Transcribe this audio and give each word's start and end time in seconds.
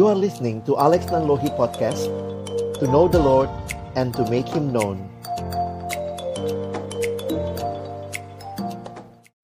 You 0.00 0.08
are 0.08 0.16
listening 0.16 0.64
to 0.64 0.80
Alex 0.80 1.12
Nanlohi 1.12 1.52
Podcast 1.60 2.08
To 2.80 2.88
know 2.88 3.04
the 3.04 3.20
Lord 3.20 3.52
and 4.00 4.16
to 4.16 4.24
make 4.32 4.48
Him 4.48 4.72
known 4.72 4.96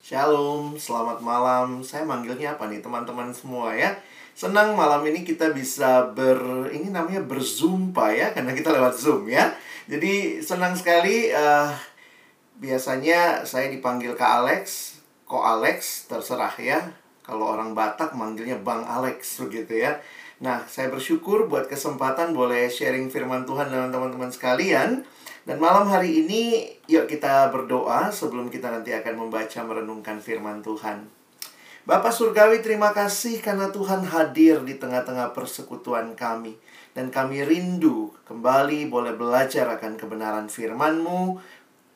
Shalom, 0.00 0.80
selamat 0.80 1.20
malam. 1.20 1.84
Saya 1.84 2.08
manggilnya 2.08 2.56
apa 2.56 2.72
nih 2.72 2.80
teman-teman 2.80 3.36
semua 3.36 3.76
ya? 3.76 4.00
Senang 4.32 4.72
malam 4.72 5.04
ini 5.04 5.28
kita 5.28 5.52
bisa 5.52 6.08
ber 6.16 6.72
ini 6.72 6.88
namanya 6.88 7.20
berzumpa 7.20 8.16
ya 8.16 8.32
karena 8.32 8.56
kita 8.56 8.72
lewat 8.72 8.96
Zoom 8.96 9.28
ya. 9.28 9.52
Jadi 9.84 10.40
senang 10.40 10.72
sekali 10.72 11.36
uh, 11.36 11.68
biasanya 12.56 13.44
saya 13.44 13.68
dipanggil 13.68 14.16
Kak 14.16 14.32
Alex, 14.40 14.96
Ko 15.28 15.44
Alex 15.44 16.08
terserah 16.08 16.56
ya. 16.56 16.80
Kalau 17.20 17.44
orang 17.44 17.76
Batak 17.76 18.16
manggilnya 18.16 18.56
Bang 18.56 18.88
Alex 18.88 19.36
begitu 19.44 19.84
ya. 19.84 20.00
Nah, 20.36 20.68
saya 20.68 20.92
bersyukur 20.92 21.48
buat 21.48 21.64
kesempatan 21.64 22.36
boleh 22.36 22.68
sharing 22.68 23.08
firman 23.08 23.48
Tuhan 23.48 23.72
dengan 23.72 23.88
teman-teman 23.88 24.28
sekalian. 24.28 25.00
Dan 25.48 25.56
malam 25.56 25.88
hari 25.88 26.26
ini, 26.26 26.68
yuk 26.84 27.08
kita 27.08 27.48
berdoa 27.48 28.12
sebelum 28.12 28.52
kita 28.52 28.68
nanti 28.68 28.92
akan 28.92 29.16
membaca 29.16 29.64
merenungkan 29.64 30.20
firman 30.20 30.60
Tuhan. 30.60 31.08
Bapak 31.86 32.10
Surgawi, 32.12 32.60
terima 32.60 32.90
kasih 32.92 33.40
karena 33.40 33.72
Tuhan 33.72 34.04
hadir 34.04 34.60
di 34.66 34.76
tengah-tengah 34.76 35.32
persekutuan 35.32 36.18
kami. 36.18 36.58
Dan 36.92 37.08
kami 37.08 37.40
rindu 37.46 38.12
kembali 38.28 38.92
boleh 38.92 39.16
belajar 39.16 39.70
akan 39.72 39.96
kebenaran 39.96 40.52
firman-Mu. 40.52 41.38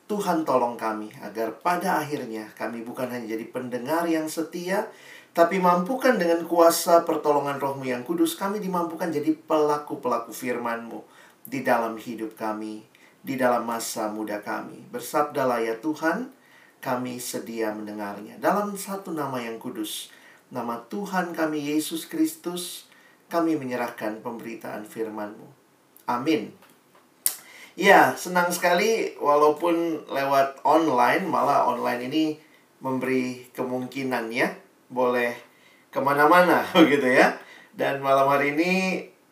Tuhan 0.08 0.42
tolong 0.42 0.80
kami 0.80 1.12
agar 1.22 1.60
pada 1.62 2.02
akhirnya 2.02 2.50
kami 2.58 2.82
bukan 2.82 3.14
hanya 3.14 3.38
jadi 3.38 3.46
pendengar 3.46 4.10
yang 4.10 4.26
setia, 4.26 4.90
tapi 5.30 5.62
mampukan 5.62 6.18
dengan 6.18 6.42
kuasa 6.44 7.06
pertolongan 7.06 7.62
rohmu 7.62 7.86
yang 7.86 8.02
kudus, 8.02 8.34
kami 8.34 8.58
dimampukan 8.58 9.14
jadi 9.14 9.30
pelaku-pelaku 9.46 10.34
firman-Mu 10.34 11.00
di 11.46 11.62
dalam 11.62 11.94
hidup 11.94 12.34
kami 12.34 12.90
di 13.20 13.36
dalam 13.36 13.68
masa 13.68 14.08
muda 14.08 14.40
kami. 14.40 14.80
Bersabdalah 14.88 15.60
ya 15.60 15.76
Tuhan, 15.78 16.32
kami 16.80 17.20
sedia 17.20 17.70
mendengarnya. 17.70 18.40
Dalam 18.40 18.72
satu 18.74 19.12
nama 19.12 19.36
yang 19.38 19.60
kudus, 19.60 20.08
nama 20.48 20.80
Tuhan 20.88 21.36
kami 21.36 21.76
Yesus 21.76 22.08
Kristus, 22.08 22.88
kami 23.28 23.54
menyerahkan 23.54 24.24
pemberitaan 24.24 24.88
firman-Mu. 24.88 25.46
Amin. 26.08 26.50
Ya, 27.78 28.18
senang 28.18 28.50
sekali 28.50 29.14
walaupun 29.20 30.04
lewat 30.10 30.66
online, 30.66 31.22
malah 31.28 31.70
online 31.70 32.10
ini 32.10 32.24
memberi 32.82 33.46
kemungkinan 33.54 34.32
ya, 34.32 34.50
boleh 34.90 35.32
ke 35.88 35.98
mana-mana 36.02 36.66
begitu 36.74 37.06
ya. 37.22 37.38
Dan 37.70 38.02
malam 38.02 38.28
hari 38.28 38.58
ini 38.58 38.72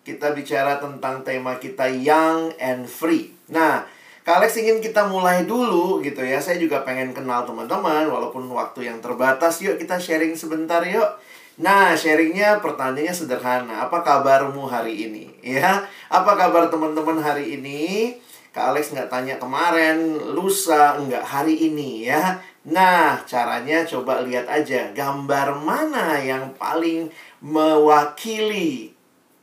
kita 0.06 0.32
bicara 0.32 0.80
tentang 0.80 1.20
tema 1.26 1.58
kita 1.60 1.90
Young 1.90 2.56
and 2.56 2.88
Free. 2.88 3.34
Nah, 3.52 3.84
Kak 4.24 4.40
Alex 4.40 4.56
ingin 4.60 4.80
kita 4.80 5.04
mulai 5.04 5.44
dulu 5.44 6.00
gitu 6.00 6.24
ya. 6.24 6.40
Saya 6.40 6.56
juga 6.56 6.86
pengen 6.86 7.12
kenal 7.12 7.44
teman-teman 7.44 8.08
walaupun 8.08 8.48
waktu 8.48 8.88
yang 8.88 9.02
terbatas. 9.04 9.60
Yuk 9.60 9.76
kita 9.76 10.00
sharing 10.00 10.32
sebentar 10.38 10.80
yuk. 10.86 11.20
Nah, 11.58 11.98
sharingnya 11.98 12.62
pertanyaannya 12.62 13.10
sederhana. 13.10 13.88
Apa 13.90 14.06
kabarmu 14.06 14.62
hari 14.70 15.10
ini? 15.10 15.24
Ya, 15.42 15.82
apa 16.06 16.38
kabar 16.38 16.70
teman-teman 16.70 17.18
hari 17.18 17.58
ini? 17.58 18.14
Kak 18.54 18.72
Alex 18.72 18.94
nggak 18.94 19.10
tanya 19.10 19.36
kemarin, 19.36 20.16
lusa, 20.32 20.96
nggak 21.02 21.24
hari 21.24 21.58
ini 21.68 22.06
ya. 22.06 22.38
Nah, 22.68 23.24
caranya 23.24 23.80
coba 23.88 24.20
lihat 24.20 24.44
aja 24.44 24.92
gambar 24.92 25.56
mana 25.64 26.20
yang 26.20 26.52
paling 26.60 27.08
mewakili 27.40 28.92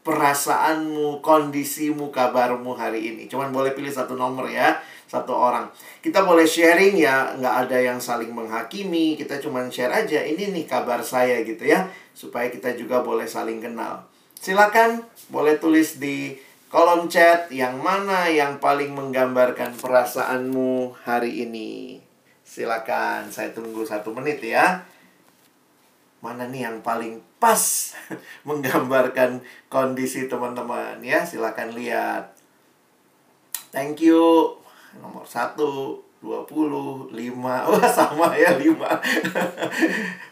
perasaanmu, 0.06 1.26
kondisimu, 1.26 2.14
kabarmu 2.14 2.78
hari 2.78 3.10
ini. 3.10 3.24
Cuman 3.26 3.50
boleh 3.50 3.74
pilih 3.74 3.90
satu 3.90 4.14
nomor 4.14 4.46
ya, 4.46 4.78
satu 5.10 5.34
orang. 5.34 5.74
Kita 6.06 6.22
boleh 6.22 6.46
sharing 6.46 7.02
ya, 7.02 7.34
nggak 7.42 7.56
ada 7.66 7.78
yang 7.82 7.98
saling 7.98 8.30
menghakimi. 8.30 9.18
Kita 9.18 9.42
cuman 9.42 9.74
share 9.74 9.90
aja, 9.90 10.22
ini 10.22 10.54
nih 10.54 10.70
kabar 10.70 11.02
saya 11.02 11.42
gitu 11.42 11.66
ya. 11.66 11.90
Supaya 12.14 12.54
kita 12.54 12.78
juga 12.78 13.02
boleh 13.02 13.26
saling 13.26 13.58
kenal. 13.58 14.06
Silakan, 14.38 15.02
boleh 15.34 15.58
tulis 15.58 15.98
di 15.98 16.38
kolom 16.70 17.10
chat 17.10 17.50
yang 17.50 17.82
mana 17.82 18.30
yang 18.30 18.62
paling 18.62 18.94
menggambarkan 18.94 19.74
perasaanmu 19.74 20.94
hari 21.02 21.50
ini. 21.50 22.05
Silakan, 22.56 23.28
saya 23.28 23.52
tunggu 23.52 23.84
satu 23.84 24.16
menit 24.16 24.40
ya. 24.40 24.80
Mana 26.24 26.48
nih 26.48 26.64
yang 26.64 26.80
paling 26.80 27.20
pas 27.36 27.60
menggambarkan 28.48 29.44
kondisi 29.68 30.32
teman-teman 30.32 31.04
ya? 31.04 31.28
Silakan 31.28 31.76
lihat. 31.76 32.32
Thank 33.76 34.08
you. 34.08 34.56
Nomor 35.04 35.28
satu 35.28 36.00
dua 36.24 36.48
puluh 36.48 37.12
lima. 37.12 37.68
Wah 37.76 37.92
sama 37.92 38.32
ya 38.40 38.56
lima. 38.56 39.04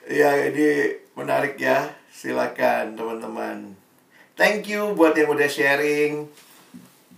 Ya 0.08 0.32
ini 0.48 0.96
menarik 1.20 1.60
ya. 1.60 1.92
Silakan 2.08 2.96
teman-teman. 2.96 3.76
Thank 4.40 4.72
you 4.72 4.96
buat 4.96 5.12
yang 5.20 5.36
udah 5.36 5.52
sharing 5.52 6.32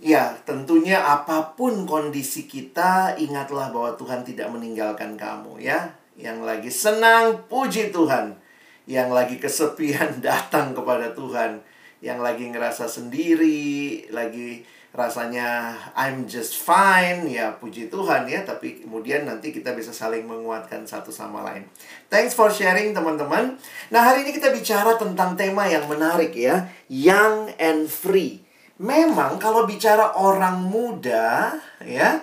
Ya, 0.00 0.36
tentunya 0.44 1.00
apa 1.00 1.56
pun 1.56 1.88
kondisi 1.88 2.44
kita, 2.44 3.16
ingatlah 3.16 3.72
bahwa 3.72 3.96
Tuhan 3.96 4.22
tidak 4.22 4.52
meninggalkan 4.52 5.16
kamu 5.16 5.56
ya. 5.62 5.96
Yang 6.16 6.38
lagi 6.44 6.70
senang, 6.72 7.48
puji 7.48 7.92
Tuhan 7.92 8.46
yang 8.86 9.10
lagi 9.10 9.36
kesepian 9.36 10.18
datang 10.24 10.72
kepada 10.72 11.12
Tuhan, 11.12 11.60
yang 12.00 12.22
lagi 12.22 12.48
ngerasa 12.48 12.86
sendiri, 12.86 14.06
lagi 14.14 14.62
rasanya 14.96 15.76
I'm 15.92 16.24
just 16.24 16.56
fine, 16.56 17.28
ya 17.28 17.52
puji 17.60 17.92
Tuhan 17.92 18.24
ya, 18.24 18.48
tapi 18.48 18.80
kemudian 18.80 19.28
nanti 19.28 19.52
kita 19.52 19.76
bisa 19.76 19.92
saling 19.92 20.24
menguatkan 20.24 20.88
satu 20.88 21.12
sama 21.12 21.44
lain. 21.44 21.68
Thanks 22.08 22.32
for 22.32 22.48
sharing 22.48 22.96
teman-teman. 22.96 23.60
Nah, 23.92 24.00
hari 24.00 24.24
ini 24.24 24.32
kita 24.32 24.48
bicara 24.56 24.96
tentang 24.96 25.36
tema 25.36 25.68
yang 25.68 25.84
menarik 25.84 26.32
ya, 26.32 26.72
young 26.88 27.52
and 27.60 27.92
free. 27.92 28.45
Memang 28.76 29.40
kalau 29.40 29.64
bicara 29.64 30.12
orang 30.20 30.60
muda 30.60 31.56
ya, 31.80 32.20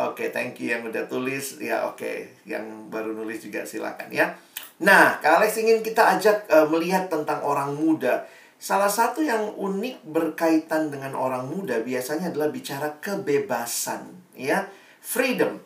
Oke, 0.00 0.24
okay, 0.24 0.28
thank 0.32 0.56
you 0.64 0.72
yang 0.72 0.88
udah 0.88 1.04
tulis. 1.04 1.60
Ya, 1.60 1.84
oke. 1.84 2.00
Okay. 2.00 2.32
Yang 2.48 2.88
baru 2.88 3.12
nulis 3.12 3.44
juga 3.44 3.68
silakan 3.68 4.08
ya. 4.08 4.32
Nah, 4.80 5.20
Kak 5.20 5.44
Alex 5.44 5.60
ingin 5.60 5.84
kita 5.84 6.16
ajak 6.16 6.48
uh, 6.48 6.64
melihat 6.72 7.12
tentang 7.12 7.44
orang 7.44 7.76
muda. 7.76 8.24
Salah 8.56 8.88
satu 8.88 9.20
yang 9.20 9.52
unik 9.60 10.08
berkaitan 10.08 10.88
dengan 10.88 11.12
orang 11.12 11.52
muda 11.52 11.84
biasanya 11.84 12.32
adalah 12.32 12.48
bicara 12.48 12.96
kebebasan, 12.96 14.08
ya. 14.32 14.72
Freedom. 15.04 15.60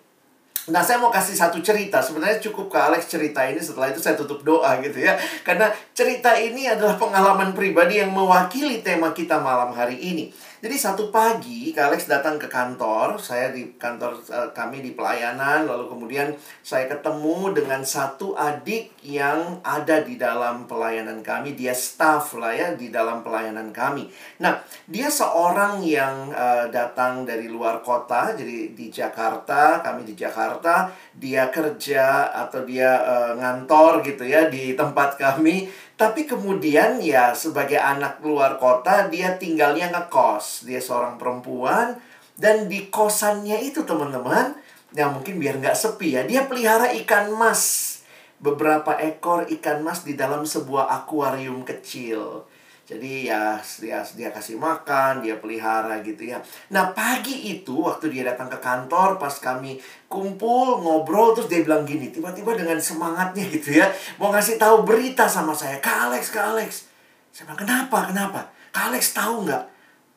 Nah, 0.64 0.80
saya 0.80 0.96
mau 0.96 1.12
kasih 1.12 1.36
satu 1.36 1.60
cerita. 1.60 2.00
Sebenarnya 2.00 2.40
cukup 2.40 2.72
ke 2.72 2.78
Alex 2.80 3.12
cerita 3.12 3.44
ini, 3.44 3.60
setelah 3.60 3.92
itu 3.92 4.00
saya 4.00 4.16
tutup 4.16 4.40
doa 4.40 4.80
gitu 4.80 4.96
ya. 4.96 5.12
Karena 5.44 5.68
cerita 5.92 6.32
ini 6.40 6.64
adalah 6.64 6.96
pengalaman 6.96 7.52
pribadi 7.52 8.00
yang 8.00 8.08
mewakili 8.08 8.80
tema 8.80 9.12
kita 9.12 9.36
malam 9.44 9.76
hari 9.76 10.00
ini. 10.00 10.32
Jadi 10.64 10.80
satu 10.80 11.12
pagi, 11.12 11.76
Kak 11.76 11.92
Alex 11.92 12.08
datang 12.08 12.40
ke 12.40 12.48
kantor, 12.48 13.20
saya 13.20 13.52
di 13.52 13.76
kantor 13.76 14.16
uh, 14.32 14.48
kami 14.56 14.80
di 14.80 14.96
pelayanan, 14.96 15.68
lalu 15.68 15.92
kemudian 15.92 16.32
saya 16.64 16.88
ketemu 16.88 17.52
dengan 17.52 17.84
satu 17.84 18.32
adik 18.32 18.96
yang 19.04 19.60
ada 19.60 20.00
di 20.00 20.16
dalam 20.16 20.64
pelayanan 20.64 21.20
kami, 21.20 21.52
dia 21.52 21.76
staff 21.76 22.32
lah 22.40 22.56
ya 22.56 22.72
di 22.72 22.88
dalam 22.88 23.20
pelayanan 23.20 23.76
kami. 23.76 24.08
Nah, 24.40 24.64
dia 24.88 25.12
seorang 25.12 25.84
yang 25.84 26.32
uh, 26.32 26.72
datang 26.72 27.28
dari 27.28 27.44
luar 27.44 27.84
kota, 27.84 28.32
jadi 28.32 28.72
di 28.72 28.88
Jakarta, 28.88 29.84
kami 29.84 30.08
di 30.08 30.16
Jakarta, 30.16 30.88
dia 31.12 31.52
kerja 31.52 32.32
atau 32.32 32.64
dia 32.64 33.04
uh, 33.04 33.36
ngantor 33.36 34.00
gitu 34.00 34.24
ya 34.24 34.48
di 34.48 34.72
tempat 34.72 35.20
kami 35.20 35.68
tapi 35.94 36.26
kemudian 36.26 36.98
ya 36.98 37.30
sebagai 37.32 37.78
anak 37.78 38.18
luar 38.24 38.58
kota 38.58 39.06
dia 39.06 39.38
tinggalnya 39.38 39.94
ngekos. 39.94 40.66
Dia 40.66 40.82
seorang 40.82 41.16
perempuan 41.16 41.94
dan 42.34 42.66
di 42.66 42.90
kosannya 42.90 43.62
itu 43.62 43.86
teman-teman 43.86 44.58
ya 44.94 45.10
mungkin 45.10 45.38
biar 45.42 45.58
nggak 45.58 45.74
sepi 45.74 46.18
ya 46.18 46.22
dia 46.22 46.46
pelihara 46.46 46.90
ikan 47.02 47.34
mas 47.34 47.94
beberapa 48.38 48.94
ekor 48.98 49.46
ikan 49.58 49.82
mas 49.82 50.06
di 50.06 50.14
dalam 50.14 50.46
sebuah 50.46 50.90
akuarium 51.02 51.66
kecil 51.66 52.46
jadi 52.84 53.32
ya 53.32 53.42
dia 53.80 54.04
dia 54.12 54.28
kasih 54.28 54.60
makan, 54.60 55.24
dia 55.24 55.40
pelihara 55.40 56.04
gitu 56.04 56.28
ya. 56.28 56.36
Nah, 56.68 56.92
pagi 56.92 57.56
itu 57.56 57.80
waktu 57.80 58.12
dia 58.12 58.28
datang 58.28 58.52
ke 58.52 58.60
kantor 58.60 59.16
pas 59.16 59.32
kami 59.40 59.80
kumpul 60.04 60.84
ngobrol 60.84 61.32
terus 61.32 61.48
dia 61.48 61.64
bilang 61.64 61.88
gini, 61.88 62.12
tiba-tiba 62.12 62.52
dengan 62.52 62.76
semangatnya 62.76 63.48
gitu 63.48 63.80
ya, 63.80 63.88
mau 64.20 64.28
ngasih 64.28 64.60
tahu 64.60 64.84
berita 64.84 65.24
sama 65.24 65.56
saya, 65.56 65.80
"Kak 65.80 66.12
Alex, 66.12 66.28
Kak 66.28 66.52
Alex." 66.52 66.84
Saya 67.32 67.48
bilang, 67.48 67.60
"Kenapa? 67.64 67.98
Kenapa?" 68.12 68.40
Kak 68.68 68.92
Alex 68.92 69.16
tahu 69.16 69.48
nggak? 69.48 69.64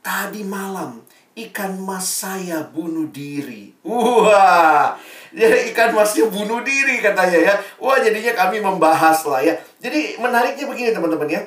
Tadi 0.03 0.43
malam 0.43 1.07
ikan 1.37 1.71
mas 1.79 2.03
saya 2.03 2.67
bunuh 2.67 3.07
diri. 3.07 3.71
Wah, 3.87 4.99
jadi 5.31 5.71
ikan 5.71 5.95
masnya 5.95 6.27
bunuh 6.27 6.65
diri 6.67 6.99
katanya 6.99 7.39
ya. 7.39 7.53
Wah, 7.79 7.95
jadinya 8.01 8.35
kami 8.35 8.59
membahas 8.59 9.23
lah 9.23 9.39
ya. 9.39 9.55
Jadi 9.79 10.19
menariknya 10.19 10.67
begini 10.67 10.91
teman-teman 10.91 11.31
ya 11.31 11.41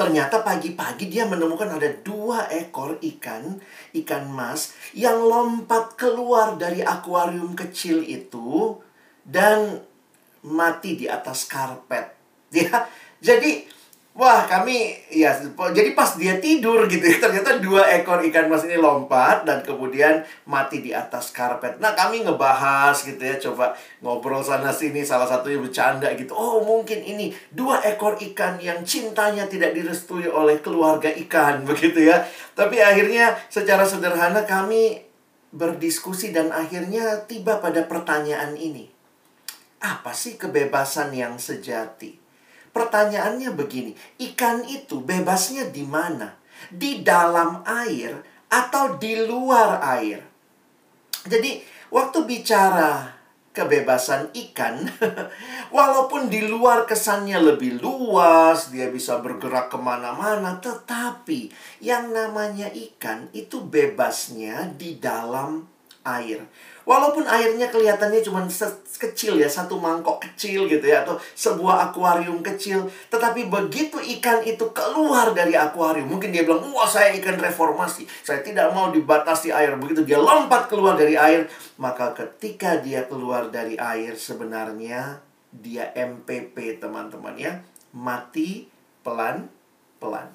Ternyata 0.00 0.40
pagi-pagi 0.40 1.12
dia 1.12 1.28
menemukan 1.28 1.76
ada 1.76 1.92
dua 2.00 2.48
ekor 2.48 2.96
ikan, 3.04 3.60
ikan 3.92 4.32
mas, 4.32 4.72
yang 4.96 5.20
lompat 5.20 5.92
keluar 6.00 6.56
dari 6.56 6.80
akuarium 6.80 7.52
kecil 7.52 8.00
itu 8.00 8.80
dan 9.28 9.84
mati 10.40 10.96
di 10.96 11.04
atas 11.04 11.44
karpet. 11.44 12.16
Ya, 12.50 12.82
jadi 13.22 13.62
Wah, 14.10 14.42
kami 14.42 14.98
ya 15.06 15.32
jadi 15.70 15.94
pas 15.94 16.18
dia 16.18 16.36
tidur 16.42 16.82
gitu 16.90 17.06
ya, 17.06 17.22
ternyata 17.22 17.62
dua 17.62 17.86
ekor 17.94 18.18
ikan 18.26 18.50
mas 18.50 18.66
ini 18.66 18.74
lompat 18.74 19.46
dan 19.46 19.62
kemudian 19.62 20.26
mati 20.50 20.82
di 20.82 20.90
atas 20.90 21.30
karpet. 21.30 21.78
Nah, 21.78 21.94
kami 21.94 22.26
ngebahas 22.26 22.92
gitu 23.06 23.22
ya, 23.22 23.38
coba 23.38 23.72
ngobrol 24.02 24.42
sana 24.42 24.74
sini 24.74 25.06
salah 25.06 25.30
satunya 25.30 25.62
bercanda 25.62 26.10
gitu. 26.18 26.34
Oh, 26.34 26.58
mungkin 26.60 27.06
ini 27.06 27.30
dua 27.54 27.80
ekor 27.86 28.18
ikan 28.18 28.58
yang 28.58 28.82
cintanya 28.82 29.46
tidak 29.46 29.78
direstui 29.78 30.26
oleh 30.26 30.58
keluarga 30.58 31.08
ikan 31.14 31.62
begitu 31.70 32.10
ya. 32.10 32.20
Tapi 32.58 32.82
akhirnya 32.82 33.38
secara 33.46 33.88
sederhana 33.88 34.42
kami 34.42 35.06
berdiskusi 35.54 36.34
dan 36.34 36.52
akhirnya 36.52 37.24
tiba 37.24 37.62
pada 37.62 37.88
pertanyaan 37.88 38.58
ini. 38.58 38.90
Apa 39.80 40.12
sih 40.12 40.36
kebebasan 40.36 41.16
yang 41.16 41.40
sejati? 41.40 42.19
Pertanyaannya 42.70 43.50
begini, 43.58 43.92
ikan 44.30 44.62
itu 44.62 45.02
bebasnya 45.02 45.68
di 45.74 45.82
mana? 45.82 46.38
Di 46.70 47.02
dalam 47.02 47.66
air 47.66 48.22
atau 48.46 48.94
di 48.94 49.26
luar 49.26 49.82
air? 49.82 50.22
Jadi, 51.26 51.60
waktu 51.90 52.18
bicara 52.24 53.20
kebebasan 53.50 54.30
ikan, 54.30 54.86
walaupun 55.76 56.30
di 56.30 56.46
luar 56.46 56.86
kesannya 56.86 57.42
lebih 57.42 57.82
luas, 57.82 58.70
dia 58.70 58.86
bisa 58.86 59.18
bergerak 59.18 59.68
ke 59.74 59.78
mana-mana, 59.78 60.62
tetapi 60.62 61.50
yang 61.82 62.14
namanya 62.14 62.70
ikan 62.70 63.26
itu 63.34 63.58
bebasnya 63.58 64.70
di 64.78 65.02
dalam 65.02 65.66
air. 66.06 66.46
Walaupun 66.88 67.28
airnya 67.28 67.68
kelihatannya 67.68 68.24
cuma 68.24 68.44
kecil 69.00 69.36
ya, 69.36 69.48
satu 69.48 69.76
mangkok 69.76 70.20
kecil 70.20 70.64
gitu 70.68 70.84
ya, 70.84 71.04
atau 71.04 71.16
sebuah 71.36 71.90
akuarium 71.90 72.40
kecil. 72.40 72.88
Tetapi 73.08 73.48
begitu 73.48 74.00
ikan 74.18 74.40
itu 74.44 74.68
keluar 74.72 75.32
dari 75.36 75.56
akuarium, 75.56 76.08
mungkin 76.08 76.32
dia 76.32 76.44
bilang, 76.44 76.64
wah 76.72 76.88
saya 76.88 77.12
ikan 77.20 77.36
reformasi, 77.40 78.08
saya 78.24 78.40
tidak 78.40 78.72
mau 78.72 78.88
dibatasi 78.92 79.52
air. 79.52 79.76
Begitu 79.76 80.04
dia 80.04 80.20
lompat 80.20 80.68
keluar 80.68 80.96
dari 80.96 81.16
air, 81.16 81.48
maka 81.76 82.12
ketika 82.16 82.80
dia 82.80 83.04
keluar 83.08 83.48
dari 83.52 83.76
air 83.80 84.16
sebenarnya 84.16 85.20
dia 85.50 85.90
MPP 85.92 86.78
teman-teman 86.78 87.34
ya, 87.34 87.58
mati 87.92 88.70
pelan-pelan. 89.02 90.30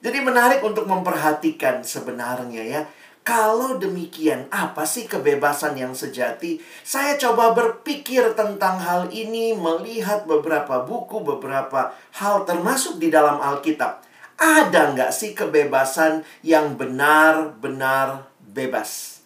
Jadi 0.00 0.18
menarik 0.24 0.64
untuk 0.64 0.88
memperhatikan 0.88 1.84
sebenarnya 1.84 2.62
ya, 2.64 2.80
kalau 3.20 3.76
demikian, 3.76 4.48
apa 4.48 4.88
sih 4.88 5.04
kebebasan 5.04 5.76
yang 5.76 5.92
sejati? 5.92 6.56
Saya 6.80 7.20
coba 7.20 7.52
berpikir 7.52 8.32
tentang 8.32 8.80
hal 8.80 9.12
ini, 9.12 9.52
melihat 9.52 10.24
beberapa 10.24 10.82
buku, 10.88 11.20
beberapa 11.20 11.92
hal 12.16 12.48
termasuk 12.48 12.96
di 12.96 13.12
dalam 13.12 13.36
Alkitab. 13.38 14.00
Ada 14.40 14.96
nggak 14.96 15.12
sih 15.12 15.36
kebebasan 15.36 16.24
yang 16.40 16.80
benar-benar 16.80 18.24
bebas? 18.40 19.20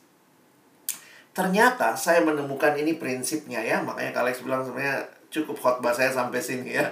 Ternyata 1.31 1.95
saya 1.95 2.19
menemukan 2.27 2.75
ini 2.75 2.99
prinsipnya 2.99 3.63
ya, 3.63 3.79
makanya 3.79 4.11
Kalex 4.11 4.43
bilang 4.43 4.67
sebenarnya 4.67 5.07
cukup 5.31 5.59
khotbah 5.59 5.95
saya 5.95 6.11
sampai 6.11 6.39
sini 6.39 6.79
ya 6.79 6.87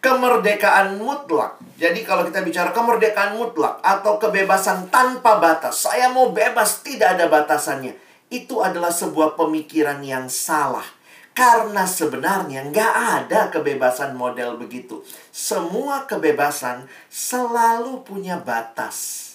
kemerdekaan 0.00 0.96
mutlak. 0.96 1.60
Jadi 1.76 2.04
kalau 2.04 2.24
kita 2.28 2.40
bicara 2.44 2.72
kemerdekaan 2.72 3.36
mutlak 3.36 3.80
atau 3.80 4.16
kebebasan 4.16 4.88
tanpa 4.88 5.40
batas, 5.40 5.84
saya 5.84 6.12
mau 6.12 6.32
bebas 6.32 6.80
tidak 6.84 7.16
ada 7.16 7.28
batasannya. 7.28 7.96
Itu 8.32 8.64
adalah 8.64 8.92
sebuah 8.92 9.36
pemikiran 9.36 10.00
yang 10.04 10.28
salah. 10.28 10.84
Karena 11.30 11.86
sebenarnya 11.86 12.68
nggak 12.68 12.94
ada 13.22 13.48
kebebasan 13.48 14.18
model 14.18 14.58
begitu. 14.60 15.00
Semua 15.30 16.04
kebebasan 16.04 16.90
selalu 17.08 18.02
punya 18.02 18.36
batas. 18.36 19.28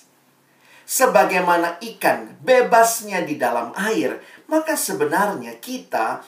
Sebagaimana 0.85 1.81
ikan 1.81 2.38
bebasnya 2.45 3.25
di 3.25 3.41
dalam 3.41 3.73
air, 3.73 4.21
maka 4.45 4.77
sebenarnya 4.77 5.57
kita 5.57 6.21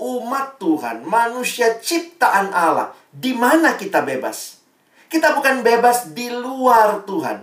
umat 0.00 0.56
Tuhan, 0.56 1.04
manusia 1.04 1.76
ciptaan 1.76 2.48
Allah, 2.56 2.96
di 3.10 3.34
mana 3.34 3.74
kita 3.74 4.06
bebas? 4.06 4.62
Kita 5.10 5.34
bukan 5.34 5.66
bebas 5.66 6.14
di 6.14 6.30
luar 6.30 7.02
Tuhan. 7.02 7.42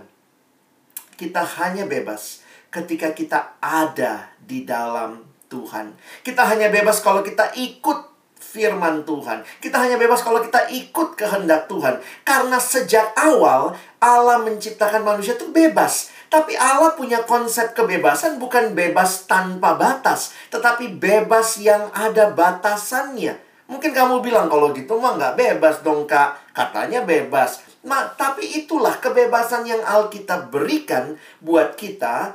Kita 1.20 1.44
hanya 1.60 1.84
bebas 1.84 2.40
ketika 2.72 3.12
kita 3.12 3.60
ada 3.60 4.32
di 4.40 4.64
dalam 4.64 5.20
Tuhan. 5.52 5.92
Kita 6.24 6.48
hanya 6.48 6.72
bebas 6.72 7.04
kalau 7.04 7.20
kita 7.20 7.52
ikut 7.56 8.08
firman 8.38 9.04
Tuhan. 9.04 9.44
Kita 9.60 9.76
hanya 9.84 10.00
bebas 10.00 10.24
kalau 10.24 10.40
kita 10.40 10.72
ikut 10.72 11.18
kehendak 11.20 11.68
Tuhan. 11.68 12.00
Karena 12.24 12.56
sejak 12.56 13.12
awal 13.18 13.76
Allah 14.00 14.40
menciptakan 14.40 15.04
manusia 15.04 15.36
itu 15.36 15.52
bebas. 15.52 16.08
Tapi 16.28 16.56
Allah 16.56 16.92
punya 16.92 17.24
konsep 17.24 17.72
kebebasan 17.72 18.36
bukan 18.36 18.76
bebas 18.76 19.24
tanpa 19.24 19.76
batas, 19.80 20.36
tetapi 20.52 21.00
bebas 21.00 21.56
yang 21.56 21.88
ada 21.96 22.28
batasannya. 22.36 23.47
Mungkin 23.68 23.92
kamu 23.92 24.24
bilang 24.24 24.48
kalau 24.48 24.72
gitu 24.72 24.96
mah 24.96 25.20
nggak 25.20 25.36
bebas 25.36 25.84
dong 25.84 26.08
kak. 26.08 26.40
Katanya 26.56 27.04
bebas. 27.04 27.60
Nah, 27.84 28.10
tapi 28.16 28.64
itulah 28.64 28.96
kebebasan 28.96 29.68
yang 29.68 29.84
Alkitab 29.84 30.48
berikan 30.48 31.20
buat 31.44 31.76
kita. 31.76 32.34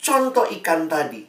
Contoh 0.00 0.48
ikan 0.48 0.88
tadi. 0.88 1.28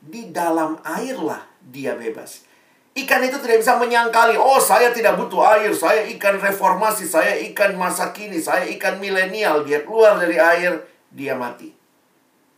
Di 0.00 0.32
dalam 0.32 0.80
air 0.80 1.20
lah 1.20 1.44
dia 1.60 1.92
bebas. 1.92 2.48
Ikan 2.90 3.22
itu 3.22 3.38
tidak 3.38 3.62
bisa 3.62 3.78
menyangkali, 3.78 4.34
oh 4.34 4.58
saya 4.58 4.90
tidak 4.90 5.14
butuh 5.14 5.46
air, 5.46 5.70
saya 5.70 6.02
ikan 6.18 6.42
reformasi, 6.42 7.06
saya 7.06 7.38
ikan 7.52 7.78
masa 7.78 8.10
kini, 8.10 8.42
saya 8.42 8.66
ikan 8.74 8.98
milenial. 8.98 9.62
Dia 9.62 9.86
keluar 9.86 10.18
dari 10.18 10.34
air, 10.34 10.82
dia 11.14 11.38
mati. 11.38 11.70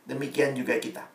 Demikian 0.09 0.57
juga 0.57 0.81
kita. 0.81 1.12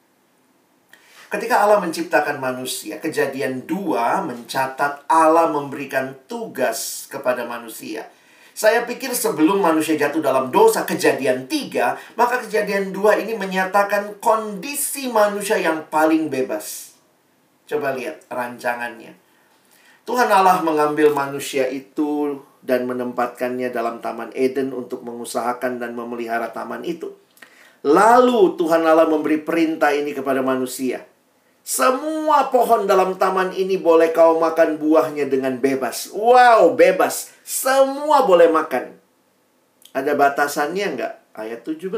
Ketika 1.28 1.60
Allah 1.60 1.84
menciptakan 1.84 2.40
manusia, 2.40 3.04
kejadian 3.04 3.68
dua 3.68 4.24
mencatat 4.24 5.04
Allah 5.12 5.52
memberikan 5.52 6.16
tugas 6.24 7.04
kepada 7.12 7.44
manusia. 7.44 8.08
Saya 8.56 8.88
pikir 8.88 9.12
sebelum 9.12 9.60
manusia 9.60 10.00
jatuh 10.00 10.24
dalam 10.24 10.56
dosa 10.56 10.88
kejadian 10.88 11.52
tiga, 11.52 12.00
maka 12.16 12.40
kejadian 12.48 12.96
dua 12.96 13.20
ini 13.20 13.36
menyatakan 13.36 14.24
kondisi 14.24 15.12
manusia 15.12 15.60
yang 15.60 15.92
paling 15.92 16.32
bebas. 16.32 16.96
Coba 17.68 17.92
lihat 17.92 18.24
rancangannya. 18.32 19.12
Tuhan 20.08 20.32
Allah 20.32 20.64
mengambil 20.64 21.12
manusia 21.12 21.68
itu 21.68 22.40
dan 22.64 22.88
menempatkannya 22.88 23.68
dalam 23.76 24.00
Taman 24.00 24.32
Eden 24.32 24.72
untuk 24.72 25.04
mengusahakan 25.04 25.76
dan 25.76 25.92
memelihara 25.92 26.56
taman 26.56 26.88
itu. 26.88 27.12
Lalu 27.84 28.56
Tuhan 28.56 28.88
Allah 28.88 29.12
memberi 29.12 29.44
perintah 29.44 29.92
ini 29.92 30.16
kepada 30.16 30.40
manusia. 30.40 31.04
Semua 31.68 32.48
pohon 32.48 32.88
dalam 32.88 33.20
taman 33.20 33.52
ini 33.52 33.76
boleh 33.76 34.16
kau 34.16 34.40
makan 34.40 34.80
buahnya 34.80 35.28
dengan 35.28 35.60
bebas. 35.60 36.16
Wow, 36.16 36.80
bebas. 36.80 37.36
Semua 37.44 38.24
boleh 38.24 38.48
makan. 38.48 38.96
Ada 39.92 40.16
batasannya 40.16 40.96
enggak? 40.96 41.20
Ayat 41.36 41.68
17. 41.68 41.92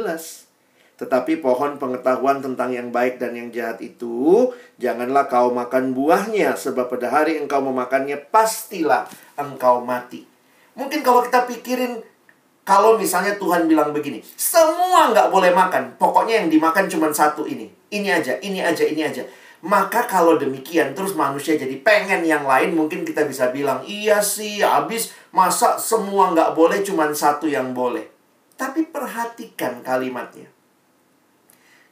Tetapi 0.97 1.37
pohon 1.37 1.77
pengetahuan 1.77 2.41
tentang 2.41 2.73
yang 2.73 2.89
baik 2.89 3.21
dan 3.21 3.37
yang 3.37 3.53
jahat 3.53 3.77
itu, 3.85 4.49
janganlah 4.81 5.29
kau 5.29 5.53
makan 5.53 5.93
buahnya, 5.93 6.57
sebab 6.57 6.89
pada 6.89 7.13
hari 7.13 7.37
engkau 7.37 7.61
memakannya, 7.61 8.17
pastilah 8.17 9.05
engkau 9.37 9.85
mati. 9.85 10.25
Mungkin 10.73 11.05
kalau 11.05 11.21
kita 11.21 11.45
pikirin, 11.45 12.01
kalau 12.65 12.97
misalnya 12.97 13.37
Tuhan 13.37 13.69
bilang 13.69 13.93
begini, 13.93 14.25
semua 14.33 15.13
nggak 15.13 15.29
boleh 15.29 15.53
makan, 15.53 15.93
pokoknya 16.01 16.41
yang 16.41 16.49
dimakan 16.49 16.89
cuma 16.89 17.13
satu 17.13 17.45
ini. 17.45 17.69
Ini 17.93 18.17
aja, 18.17 18.33
ini 18.41 18.65
aja, 18.65 18.81
ini 18.81 19.05
aja. 19.05 19.21
Maka 19.59 20.07
kalau 20.07 20.39
demikian 20.39 20.95
terus 20.95 21.19
manusia 21.19 21.59
jadi 21.59 21.75
pengen 21.83 22.23
yang 22.23 22.47
lain 22.47 22.71
mungkin 22.71 23.03
kita 23.03 23.27
bisa 23.27 23.51
bilang 23.51 23.83
iya 23.83 24.23
sih 24.23 24.63
habis 24.63 25.11
masa 25.35 25.75
semua 25.75 26.31
nggak 26.31 26.55
boleh 26.55 26.79
cuma 26.79 27.11
satu 27.11 27.43
yang 27.43 27.75
boleh. 27.75 28.07
Tapi 28.55 28.87
perhatikan 28.87 29.83
kalimatnya. 29.83 30.47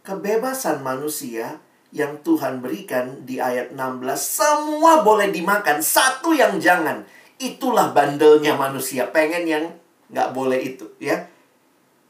Kebebasan 0.03 0.79
manusia 0.79 1.59
yang 1.91 2.19
Tuhan 2.23 2.63
berikan 2.63 3.27
di 3.27 3.39
ayat 3.39 3.75
16 3.75 4.03
semua 4.15 5.03
boleh 5.03 5.31
dimakan 5.31 5.83
satu 5.83 6.31
yang 6.31 6.59
jangan. 6.59 7.03
Itulah 7.35 7.91
bandelnya 7.91 8.55
manusia 8.55 9.11
pengen 9.11 9.43
yang 9.43 9.65
nggak 10.07 10.31
boleh 10.31 10.59
itu 10.59 10.87
ya. 11.03 11.27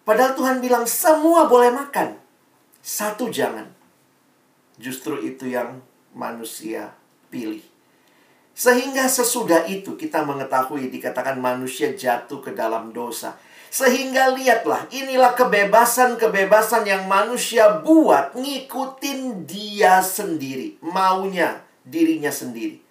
Padahal 0.05 0.37
Tuhan 0.37 0.57
bilang 0.61 0.85
semua 0.85 1.49
boleh 1.49 1.73
makan. 1.73 2.15
Satu 2.79 3.27
jangan. 3.27 3.76
Justru 4.77 5.21
itu 5.25 5.49
yang 5.49 5.81
manusia 6.13 6.93
pilih. 7.33 7.61
Sehingga 8.57 9.05
sesudah 9.05 9.69
itu 9.69 9.93
kita 9.93 10.25
mengetahui 10.25 10.89
dikatakan 10.89 11.37
manusia 11.37 11.93
jatuh 11.93 12.41
ke 12.41 12.57
dalam 12.57 12.89
dosa. 12.89 13.37
Sehingga 13.69 14.33
lihatlah, 14.33 14.89
inilah 14.89 15.37
kebebasan-kebebasan 15.37 16.87
yang 16.87 17.03
manusia 17.05 17.83
buat 17.83 18.33
ngikutin 18.33 19.45
dia 19.45 20.01
sendiri, 20.01 20.81
maunya 20.81 21.61
dirinya 21.85 22.31
sendiri. 22.33 22.81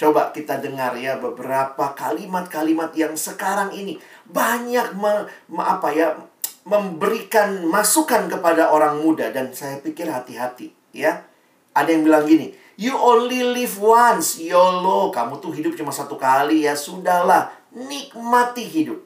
Coba 0.00 0.32
kita 0.32 0.56
dengar 0.56 0.96
ya 0.96 1.20
beberapa 1.20 1.92
kalimat-kalimat 1.92 2.96
yang 2.96 3.12
sekarang 3.20 3.68
ini 3.76 4.00
banyak 4.24 4.96
me, 4.96 5.28
me, 5.52 5.60
apa 5.60 5.92
ya 5.92 6.16
memberikan 6.64 7.64
masukan 7.66 8.28
kepada 8.28 8.70
orang 8.70 9.00
muda 9.00 9.32
dan 9.32 9.50
saya 9.56 9.80
pikir 9.80 10.08
hati-hati 10.08 10.70
ya. 10.92 11.24
Ada 11.70 11.94
yang 11.94 12.02
bilang 12.02 12.26
gini, 12.26 12.50
you 12.74 12.92
only 12.92 13.46
live 13.46 13.78
once, 13.78 14.42
YOLO, 14.42 15.14
kamu 15.14 15.38
tuh 15.38 15.54
hidup 15.54 15.78
cuma 15.78 15.94
satu 15.94 16.18
kali 16.18 16.66
ya, 16.66 16.74
sudahlah, 16.74 17.54
nikmati 17.70 18.66
hidup. 18.66 18.98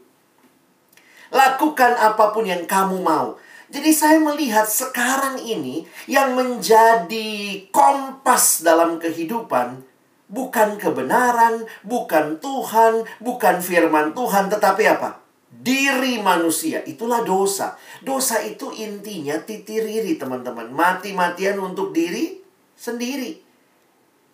Lakukan 1.28 1.92
apa 2.00 2.32
pun 2.32 2.48
yang 2.48 2.64
kamu 2.64 3.04
mau. 3.04 3.36
Jadi 3.68 3.90
saya 3.90 4.16
melihat 4.22 4.64
sekarang 4.64 5.42
ini 5.42 5.84
yang 6.06 6.36
menjadi 6.38 7.64
kompas 7.74 8.62
dalam 8.62 9.02
kehidupan 9.02 9.82
bukan 10.28 10.80
kebenaran, 10.80 11.68
bukan 11.84 12.40
Tuhan, 12.40 13.04
bukan 13.20 13.56
firman 13.60 14.16
Tuhan, 14.16 14.48
tetapi 14.48 14.82
apa? 14.88 15.23
Diri 15.54 16.18
manusia. 16.18 16.82
Itulah 16.82 17.22
dosa. 17.22 17.78
Dosa 18.02 18.42
itu 18.42 18.74
intinya 18.74 19.38
titiriri, 19.38 20.18
teman-teman. 20.18 20.68
Mati-matian 20.74 21.62
untuk 21.62 21.94
diri 21.94 22.42
sendiri. 22.74 23.40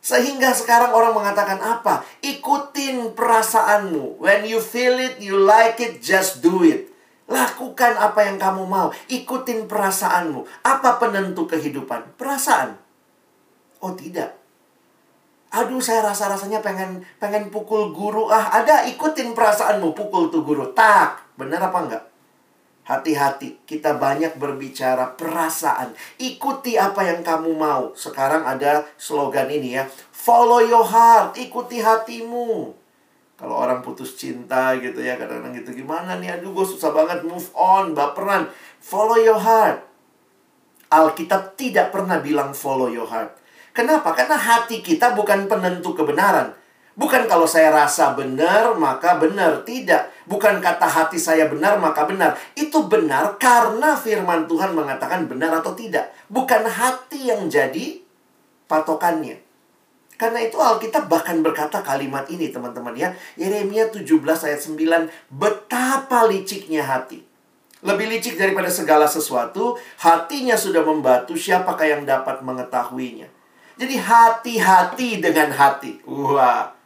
Sehingga 0.00 0.56
sekarang 0.56 0.96
orang 0.96 1.12
mengatakan 1.12 1.60
apa? 1.60 2.00
Ikutin 2.24 3.12
perasaanmu. 3.12 4.16
When 4.16 4.48
you 4.48 4.58
feel 4.58 4.96
it, 4.96 5.20
you 5.20 5.36
like 5.36 5.76
it, 5.76 6.00
just 6.00 6.40
do 6.40 6.64
it. 6.64 6.88
Lakukan 7.28 8.00
apa 8.00 8.26
yang 8.26 8.40
kamu 8.40 8.64
mau. 8.64 8.88
Ikutin 9.12 9.68
perasaanmu. 9.68 10.64
Apa 10.64 10.96
penentu 10.96 11.44
kehidupan? 11.44 12.16
Perasaan. 12.16 12.80
Oh 13.84 13.92
tidak. 13.92 14.39
Aduh 15.50 15.82
saya 15.82 16.06
rasa-rasanya 16.06 16.62
pengen 16.62 17.02
pengen 17.18 17.50
pukul 17.50 17.90
guru. 17.90 18.30
Ah 18.30 18.54
ada 18.62 18.86
ikutin 18.86 19.34
perasaanmu 19.34 19.90
pukul 19.98 20.30
tuh 20.30 20.46
guru. 20.46 20.70
Tak. 20.70 21.34
Benar 21.34 21.70
apa 21.70 21.78
enggak? 21.82 22.04
Hati-hati, 22.90 23.62
kita 23.70 24.02
banyak 24.02 24.34
berbicara 24.34 25.14
perasaan. 25.14 25.94
Ikuti 26.18 26.74
apa 26.74 27.06
yang 27.06 27.22
kamu 27.22 27.54
mau. 27.54 27.94
Sekarang 27.94 28.42
ada 28.42 28.82
slogan 28.98 29.46
ini 29.46 29.78
ya. 29.78 29.86
Follow 30.10 30.58
your 30.58 30.82
heart, 30.82 31.38
ikuti 31.38 31.78
hatimu. 31.78 32.74
Kalau 33.38 33.56
orang 33.56 33.80
putus 33.80 34.18
cinta 34.18 34.74
gitu 34.76 35.00
ya, 35.00 35.14
kadang-kadang 35.16 35.56
gitu 35.62 35.80
gimana 35.80 36.18
nih, 36.18 36.34
aduh 36.34 36.50
gue 36.50 36.66
susah 36.66 36.90
banget 36.92 37.22
move 37.22 37.48
on, 37.54 37.94
baperan. 37.94 38.50
Follow 38.82 39.16
your 39.16 39.38
heart. 39.38 39.86
Alkitab 40.90 41.54
tidak 41.54 41.94
pernah 41.94 42.18
bilang 42.18 42.50
follow 42.50 42.90
your 42.90 43.06
heart. 43.06 43.38
Kenapa? 43.70 44.12
Karena 44.12 44.34
hati 44.34 44.82
kita 44.82 45.14
bukan 45.14 45.46
penentu 45.46 45.94
kebenaran. 45.94 46.54
Bukan 46.98 47.30
kalau 47.30 47.48
saya 47.48 47.72
rasa 47.72 48.12
benar, 48.12 48.76
maka 48.76 49.16
benar. 49.16 49.62
Tidak. 49.62 50.26
Bukan 50.26 50.60
kata 50.60 50.84
hati 50.84 51.16
saya 51.16 51.48
benar, 51.48 51.80
maka 51.80 52.04
benar. 52.04 52.36
Itu 52.52 52.90
benar 52.90 53.40
karena 53.40 53.96
firman 53.96 54.44
Tuhan 54.50 54.76
mengatakan 54.76 55.24
benar 55.30 55.62
atau 55.62 55.72
tidak. 55.72 56.12
Bukan 56.28 56.66
hati 56.66 57.30
yang 57.30 57.48
jadi 57.48 58.02
patokannya. 58.68 59.40
Karena 60.20 60.44
itu 60.44 60.60
Alkitab 60.60 61.08
bahkan 61.08 61.40
berkata 61.40 61.80
kalimat 61.80 62.28
ini 62.28 62.52
teman-teman 62.52 62.92
ya. 62.92 63.16
Yeremia 63.40 63.88
17 63.88 64.20
ayat 64.20 64.60
9. 64.60 65.08
Betapa 65.32 66.28
liciknya 66.28 66.84
hati. 66.84 67.24
Lebih 67.80 68.12
licik 68.12 68.36
daripada 68.36 68.68
segala 68.68 69.08
sesuatu. 69.08 69.80
Hatinya 69.96 70.60
sudah 70.60 70.84
membatu. 70.84 71.32
Siapakah 71.32 71.88
yang 71.88 72.02
dapat 72.04 72.44
mengetahuinya? 72.44 73.39
Jadi 73.80 73.96
hati-hati 73.96 75.24
dengan 75.24 75.48
hati. 75.56 76.04
Wah. 76.04 76.76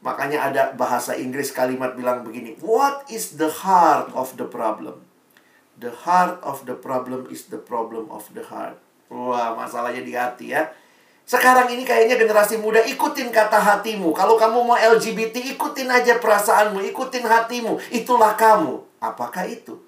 Makanya 0.00 0.48
ada 0.48 0.62
bahasa 0.78 1.18
Inggris 1.18 1.50
kalimat 1.50 1.98
bilang 1.98 2.22
begini. 2.22 2.54
What 2.62 3.10
is 3.10 3.34
the 3.34 3.50
heart 3.50 4.14
of 4.14 4.38
the 4.38 4.46
problem? 4.46 5.02
The 5.76 5.90
heart 5.90 6.38
of 6.46 6.64
the 6.70 6.78
problem 6.78 7.26
is 7.28 7.50
the 7.50 7.58
problem 7.58 8.08
of 8.14 8.30
the 8.30 8.46
heart. 8.46 8.78
Wah, 9.10 9.58
masalahnya 9.58 10.06
di 10.06 10.14
hati 10.14 10.54
ya. 10.54 10.70
Sekarang 11.26 11.66
ini 11.70 11.82
kayaknya 11.82 12.14
generasi 12.14 12.62
muda 12.62 12.78
ikutin 12.82 13.34
kata 13.34 13.58
hatimu. 13.58 14.14
Kalau 14.14 14.38
kamu 14.38 14.66
mau 14.66 14.78
LGBT, 14.78 15.58
ikutin 15.58 15.90
aja 15.90 16.18
perasaanmu, 16.22 16.78
ikutin 16.94 17.26
hatimu. 17.26 17.78
Itulah 17.90 18.38
kamu. 18.38 18.82
Apakah 19.02 19.46
itu? 19.50 19.78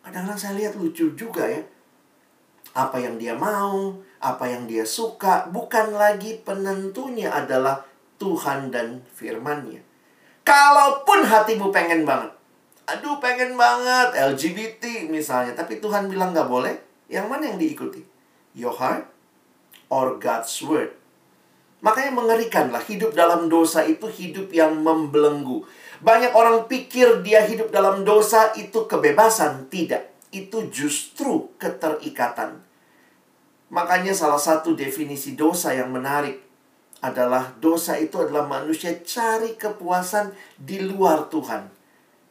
Kadang-kadang 0.00 0.40
saya 0.40 0.54
lihat 0.56 0.76
lucu 0.76 1.12
juga 1.16 1.48
ya. 1.48 1.64
Apa 2.76 3.00
yang 3.00 3.16
dia 3.16 3.32
mau, 3.32 3.98
apa 4.20 4.48
yang 4.48 4.64
dia 4.64 4.88
suka, 4.88 5.48
bukan 5.52 5.92
lagi 5.92 6.40
penentunya 6.40 7.28
adalah 7.28 7.84
Tuhan 8.16 8.72
dan 8.72 9.04
firmannya. 9.12 9.84
Kalaupun 10.46 11.26
hatimu 11.26 11.68
pengen 11.74 12.06
banget. 12.06 12.32
Aduh 12.86 13.18
pengen 13.18 13.58
banget 13.58 14.14
LGBT 14.14 15.10
misalnya. 15.10 15.58
Tapi 15.58 15.82
Tuhan 15.82 16.06
bilang 16.06 16.30
nggak 16.30 16.46
boleh. 16.46 16.74
Yang 17.10 17.26
mana 17.26 17.42
yang 17.50 17.58
diikuti? 17.58 18.02
Your 18.54 18.72
heart 18.72 19.10
or 19.90 20.16
God's 20.22 20.54
word. 20.62 20.94
Makanya 21.84 22.14
mengerikanlah 22.14 22.82
hidup 22.86 23.12
dalam 23.12 23.52
dosa 23.52 23.84
itu 23.84 24.08
hidup 24.08 24.48
yang 24.50 24.80
membelenggu. 24.80 25.66
Banyak 26.00 26.32
orang 26.32 26.66
pikir 26.70 27.20
dia 27.20 27.44
hidup 27.44 27.68
dalam 27.74 28.02
dosa 28.06 28.54
itu 28.56 28.86
kebebasan. 28.88 29.66
Tidak. 29.68 30.30
Itu 30.30 30.66
justru 30.72 31.52
keterikatan. 31.60 32.65
Makanya 33.66 34.14
salah 34.14 34.38
satu 34.38 34.78
definisi 34.78 35.34
dosa 35.34 35.74
yang 35.74 35.90
menarik 35.90 36.38
adalah 37.02 37.52
dosa 37.58 37.98
itu 37.98 38.22
adalah 38.22 38.46
manusia 38.46 38.94
cari 39.02 39.58
kepuasan 39.58 40.32
di 40.56 40.80
luar 40.86 41.26
Tuhan. 41.28 41.76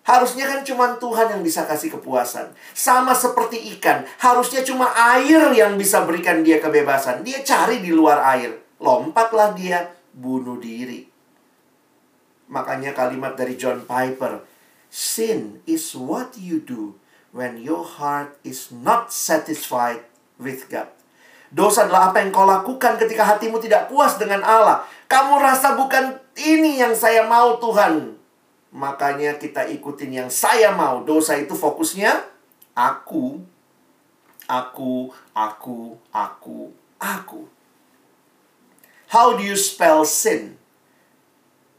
Harusnya 0.06 0.46
kan 0.46 0.62
cuma 0.62 0.96
Tuhan 1.02 1.34
yang 1.34 1.42
bisa 1.42 1.66
kasih 1.66 1.98
kepuasan. 1.98 2.54
Sama 2.78 3.18
seperti 3.18 3.74
ikan. 3.78 4.06
Harusnya 4.22 4.62
cuma 4.62 4.94
air 4.94 5.50
yang 5.58 5.82
bisa 5.82 6.06
berikan 6.06 6.46
dia 6.46 6.62
kebebasan. 6.62 7.26
Dia 7.26 7.42
cari 7.42 7.82
di 7.82 7.90
luar 7.90 8.22
air. 8.38 8.54
Lompatlah 8.78 9.58
dia, 9.58 9.90
bunuh 10.14 10.62
diri. 10.62 11.10
Makanya 12.54 12.94
kalimat 12.94 13.34
dari 13.34 13.58
John 13.58 13.82
Piper. 13.90 14.46
Sin 14.94 15.66
is 15.66 15.98
what 15.98 16.38
you 16.38 16.62
do 16.62 17.02
when 17.34 17.58
your 17.58 17.82
heart 17.82 18.38
is 18.46 18.70
not 18.70 19.10
satisfied 19.10 20.06
with 20.38 20.70
God. 20.70 20.95
Dosa 21.56 21.88
adalah 21.88 22.12
apa 22.12 22.20
yang 22.20 22.36
kau 22.36 22.44
lakukan 22.44 23.00
ketika 23.00 23.24
hatimu 23.24 23.64
tidak 23.64 23.88
puas 23.88 24.20
dengan 24.20 24.44
Allah. 24.44 24.84
Kamu 25.08 25.40
rasa 25.40 25.80
bukan 25.80 26.20
ini 26.36 26.84
yang 26.84 26.92
saya 26.92 27.24
mau 27.24 27.56
Tuhan. 27.64 28.20
Makanya 28.76 29.40
kita 29.40 29.64
ikutin 29.64 30.12
yang 30.12 30.28
saya 30.28 30.76
mau. 30.76 31.08
Dosa 31.08 31.40
itu 31.40 31.56
fokusnya 31.56 32.12
aku, 32.76 33.40
aku, 34.52 35.16
aku, 35.32 35.96
aku, 36.12 36.76
aku. 37.00 37.48
How 39.08 39.40
do 39.40 39.48
you 39.48 39.56
spell 39.56 40.04
sin? 40.04 40.60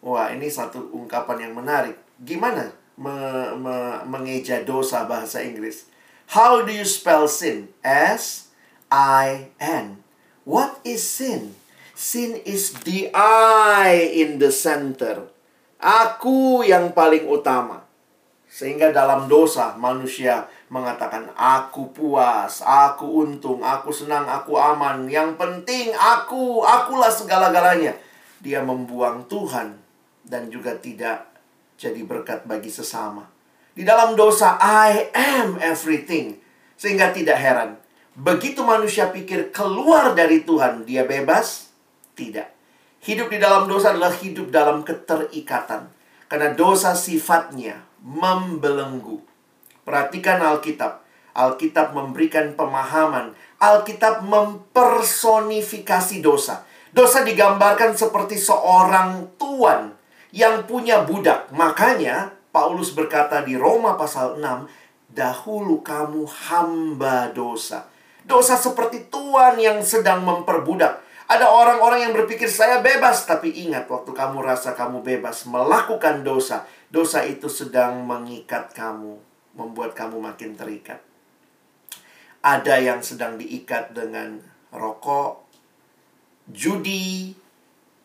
Wah, 0.01 0.33
ini 0.33 0.49
satu 0.49 0.89
ungkapan 0.89 1.53
yang 1.53 1.53
menarik. 1.53 2.01
Gimana 2.17 2.73
me 2.97 3.13
me 3.61 3.77
mengeja 4.09 4.65
dosa 4.65 5.05
bahasa 5.05 5.45
Inggris? 5.45 5.85
How 6.33 6.65
do 6.65 6.73
you 6.73 6.89
spell 6.89 7.29
sin? 7.29 7.69
S 7.85 8.46
I 8.93 9.51
N. 9.59 10.03
What 10.47 10.79
is 10.87 11.03
sin? 11.03 11.59
Sin 11.97 12.39
is 12.45 12.77
the 12.85 13.09
I 13.17 14.13
in 14.15 14.37
the 14.37 14.53
center. 14.53 15.33
Aku 15.81 16.61
yang 16.63 16.93
paling 16.93 17.25
utama. 17.25 17.85
Sehingga 18.47 18.95
dalam 18.95 19.29
dosa 19.29 19.77
manusia 19.77 20.49
mengatakan 20.73 21.29
aku 21.37 21.93
puas, 21.93 22.65
aku 22.65 23.27
untung, 23.27 23.61
aku 23.61 23.93
senang, 23.93 24.25
aku 24.25 24.57
aman. 24.57 25.09
Yang 25.11 25.37
penting 25.37 25.93
aku, 25.93 26.65
akulah 26.65 27.13
segala-galanya. 27.13 27.97
Dia 28.41 28.65
membuang 28.65 29.27
Tuhan 29.29 29.77
dan 30.25 30.49
juga 30.49 30.77
tidak 30.79 31.27
jadi 31.77 32.01
berkat 32.07 32.49
bagi 32.49 32.73
sesama. 32.73 33.29
Di 33.77 33.85
dalam 33.85 34.17
dosa 34.17 34.57
I 34.57 35.13
am 35.13 35.61
everything. 35.61 36.41
Sehingga 36.77 37.13
tidak 37.13 37.37
heran. 37.41 37.77
Begitu 38.17 38.65
manusia 38.65 39.13
pikir 39.13 39.53
keluar 39.53 40.17
dari 40.17 40.41
Tuhan, 40.41 40.89
dia 40.89 41.05
bebas? 41.05 41.69
Tidak. 42.17 42.49
Hidup 43.05 43.29
di 43.29 43.37
dalam 43.37 43.69
dosa 43.69 43.93
adalah 43.93 44.17
hidup 44.17 44.49
dalam 44.49 44.81
keterikatan. 44.81 45.93
Karena 46.27 46.57
dosa 46.57 46.97
sifatnya 46.97 47.85
membelenggu. 48.01 49.21
Perhatikan 49.85 50.41
Alkitab. 50.41 51.05
Alkitab 51.37 51.93
memberikan 51.93 52.57
pemahaman. 52.57 53.37
Alkitab 53.61 54.25
mempersonifikasi 54.25 56.25
dosa. 56.25 56.65
Dosa 56.97 57.21
digambarkan 57.21 57.93
seperti 57.93 58.41
seorang 58.41 59.37
tuan 59.37 59.93
yang 60.33 60.65
punya 60.65 61.05
budak. 61.05 61.53
Makanya 61.53 62.33
Paulus 62.49 62.97
berkata 62.97 63.45
di 63.45 63.61
Roma 63.61 64.01
pasal 64.01 64.41
6, 64.41 65.13
dahulu 65.13 65.85
kamu 65.85 66.25
hamba 66.49 67.29
dosa. 67.37 67.93
Dosa 68.27 68.59
seperti 68.59 69.07
Tuhan 69.07 69.55
yang 69.63 69.79
sedang 69.87 70.27
memperbudak. 70.27 71.07
Ada 71.27 71.47
orang-orang 71.47 72.07
yang 72.07 72.13
berpikir 72.15 72.47
saya 72.47 72.83
bebas, 72.83 73.27
tapi 73.27 73.51
ingat 73.51 73.91
waktu 73.91 74.15
kamu 74.15 74.43
rasa 74.43 74.79
kamu 74.79 75.03
bebas 75.03 75.47
melakukan 75.51 76.23
dosa, 76.23 76.63
dosa 76.87 77.27
itu 77.27 77.51
sedang 77.51 78.07
mengikat 78.07 78.71
kamu, 78.71 79.19
membuat 79.59 79.95
kamu 79.99 80.23
makin 80.23 80.55
terikat. 80.55 81.03
Ada 82.47 82.79
yang 82.79 83.03
sedang 83.03 83.39
diikat 83.43 83.91
dengan 83.91 84.39
rokok, 84.71 85.43
judi, 86.47 87.35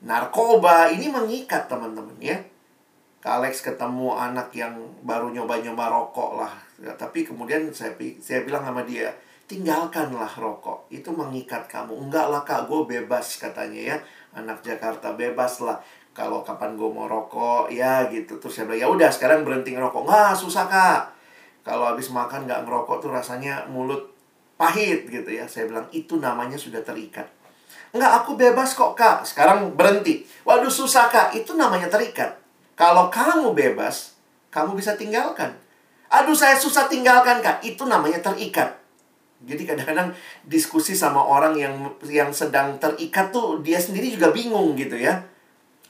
narkoba, 0.01 0.89
ini 0.89 1.13
mengikat 1.13 1.69
teman-teman 1.69 2.17
ya. 2.17 2.41
Kak 3.21 3.37
Alex 3.37 3.61
ketemu 3.61 4.17
anak 4.17 4.49
yang 4.57 4.73
baru 5.05 5.29
nyoba-nyoba 5.29 5.93
rokok 5.93 6.41
lah. 6.41 6.53
Ya, 6.81 6.89
tapi 6.97 7.21
kemudian 7.21 7.69
saya, 7.69 7.93
saya 8.17 8.41
bilang 8.41 8.65
sama 8.65 8.81
dia, 8.81 9.13
tinggalkanlah 9.48 10.29
rokok. 10.38 10.89
Itu 10.89 11.13
mengikat 11.13 11.69
kamu. 11.69 12.07
Enggak 12.07 12.27
lah 12.29 12.41
kak, 12.41 12.65
gue 12.65 12.81
bebas 12.86 13.38
katanya 13.38 13.95
ya. 13.95 13.98
Anak 14.38 14.65
Jakarta 14.65 15.13
bebas 15.13 15.62
lah. 15.63 15.79
Kalau 16.12 16.43
kapan 16.43 16.75
gue 16.75 16.89
mau 16.91 17.07
rokok, 17.07 17.71
ya 17.71 18.10
gitu. 18.12 18.36
Terus 18.38 18.51
saya 18.51 18.67
bilang, 18.67 18.81
ya 18.83 18.88
udah 18.91 19.10
sekarang 19.10 19.48
berhenti 19.48 19.71
ngerokok. 19.71 20.01
Nggak, 20.03 20.33
susah 20.36 20.65
kak. 20.67 21.01
Kalau 21.62 21.88
habis 21.88 22.12
makan 22.12 22.50
nggak 22.50 22.67
ngerokok 22.67 22.98
tuh 23.00 23.12
rasanya 23.13 23.65
mulut 23.71 24.12
pahit 24.60 25.07
gitu 25.07 25.29
ya. 25.31 25.48
Saya 25.48 25.71
bilang, 25.71 25.88
itu 25.95 26.19
namanya 26.19 26.60
sudah 26.60 26.83
terikat. 26.83 27.29
Enggak, 27.95 28.24
aku 28.24 28.36
bebas 28.36 28.75
kok 28.75 28.98
kak. 28.98 29.24
Sekarang 29.24 29.77
berhenti. 29.77 30.27
Waduh 30.43 30.71
susah 30.71 31.07
kak, 31.07 31.31
itu 31.38 31.55
namanya 31.55 31.88
terikat. 31.88 32.36
Kalau 32.75 33.13
kamu 33.13 33.53
bebas, 33.53 34.17
kamu 34.51 34.75
bisa 34.75 35.00
tinggalkan. 35.00 35.55
Aduh, 36.12 36.36
saya 36.36 36.60
susah 36.60 36.91
tinggalkan, 36.91 37.39
Kak. 37.39 37.63
Itu 37.63 37.88
namanya 37.88 38.19
terikat. 38.19 38.80
Jadi 39.41 39.65
kadang-kadang 39.65 40.13
diskusi 40.45 40.93
sama 40.93 41.17
orang 41.17 41.57
yang 41.57 41.74
yang 42.05 42.29
sedang 42.29 42.77
terikat 42.77 43.33
tuh 43.33 43.57
dia 43.65 43.81
sendiri 43.81 44.13
juga 44.13 44.29
bingung 44.29 44.77
gitu 44.77 44.93
ya. 44.93 45.25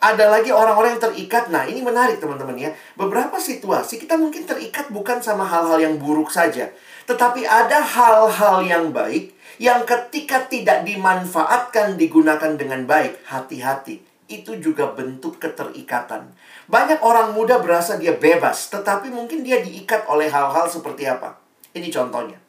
Ada 0.02 0.34
lagi 0.34 0.50
orang-orang 0.50 0.98
yang 0.98 1.04
terikat. 1.04 1.54
Nah, 1.54 1.70
ini 1.70 1.86
menarik 1.86 2.18
teman-teman 2.18 2.58
ya. 2.58 2.74
Beberapa 2.98 3.38
situasi 3.38 4.02
kita 4.02 4.18
mungkin 4.18 4.50
terikat 4.50 4.90
bukan 4.90 5.22
sama 5.22 5.46
hal-hal 5.46 5.78
yang 5.78 6.02
buruk 6.02 6.34
saja, 6.34 6.74
tetapi 7.06 7.46
ada 7.46 7.78
hal-hal 7.86 8.66
yang 8.66 8.90
baik 8.90 9.38
yang 9.62 9.86
ketika 9.86 10.50
tidak 10.50 10.82
dimanfaatkan 10.90 12.02
digunakan 12.02 12.58
dengan 12.58 12.90
baik, 12.90 13.22
hati-hati. 13.30 14.02
Itu 14.26 14.58
juga 14.58 14.90
bentuk 14.90 15.38
keterikatan. 15.38 16.34
Banyak 16.66 17.06
orang 17.06 17.38
muda 17.38 17.62
berasa 17.62 18.02
dia 18.02 18.18
bebas, 18.18 18.74
tetapi 18.74 19.14
mungkin 19.14 19.46
dia 19.46 19.62
diikat 19.62 20.10
oleh 20.10 20.34
hal-hal 20.34 20.66
seperti 20.66 21.06
apa. 21.06 21.38
Ini 21.78 21.94
contohnya. 21.94 22.41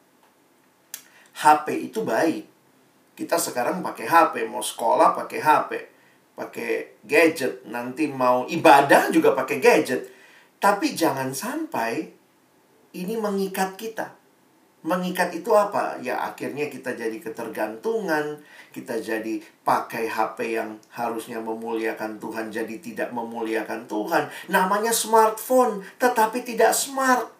HP 1.33 1.89
itu 1.93 2.05
baik. 2.05 2.45
Kita 3.13 3.37
sekarang 3.37 3.85
pakai 3.85 4.09
HP, 4.09 4.33
mau 4.49 4.61
sekolah 4.61 5.13
pakai 5.13 5.39
HP, 5.41 5.71
pakai 6.33 6.71
gadget, 7.05 7.61
nanti 7.69 8.09
mau 8.09 8.49
ibadah 8.49 9.13
juga 9.13 9.37
pakai 9.37 9.61
gadget. 9.61 10.09
Tapi 10.57 10.97
jangan 10.97 11.29
sampai 11.35 12.09
ini 12.97 13.13
mengikat 13.17 13.77
kita. 13.77 14.17
Mengikat 14.83 15.31
itu 15.31 15.53
apa? 15.55 15.95
Ya 16.03 16.19
akhirnya 16.27 16.67
kita 16.67 16.91
jadi 16.91 17.15
ketergantungan, 17.15 18.43
kita 18.75 18.99
jadi 18.99 19.39
pakai 19.63 20.11
HP 20.11 20.59
yang 20.59 20.75
harusnya 20.91 21.39
memuliakan 21.39 22.19
Tuhan 22.19 22.51
jadi 22.51 22.75
tidak 22.83 23.15
memuliakan 23.15 23.87
Tuhan. 23.87 24.27
Namanya 24.51 24.91
smartphone, 24.91 25.87
tetapi 26.01 26.43
tidak 26.43 26.75
smart. 26.75 27.31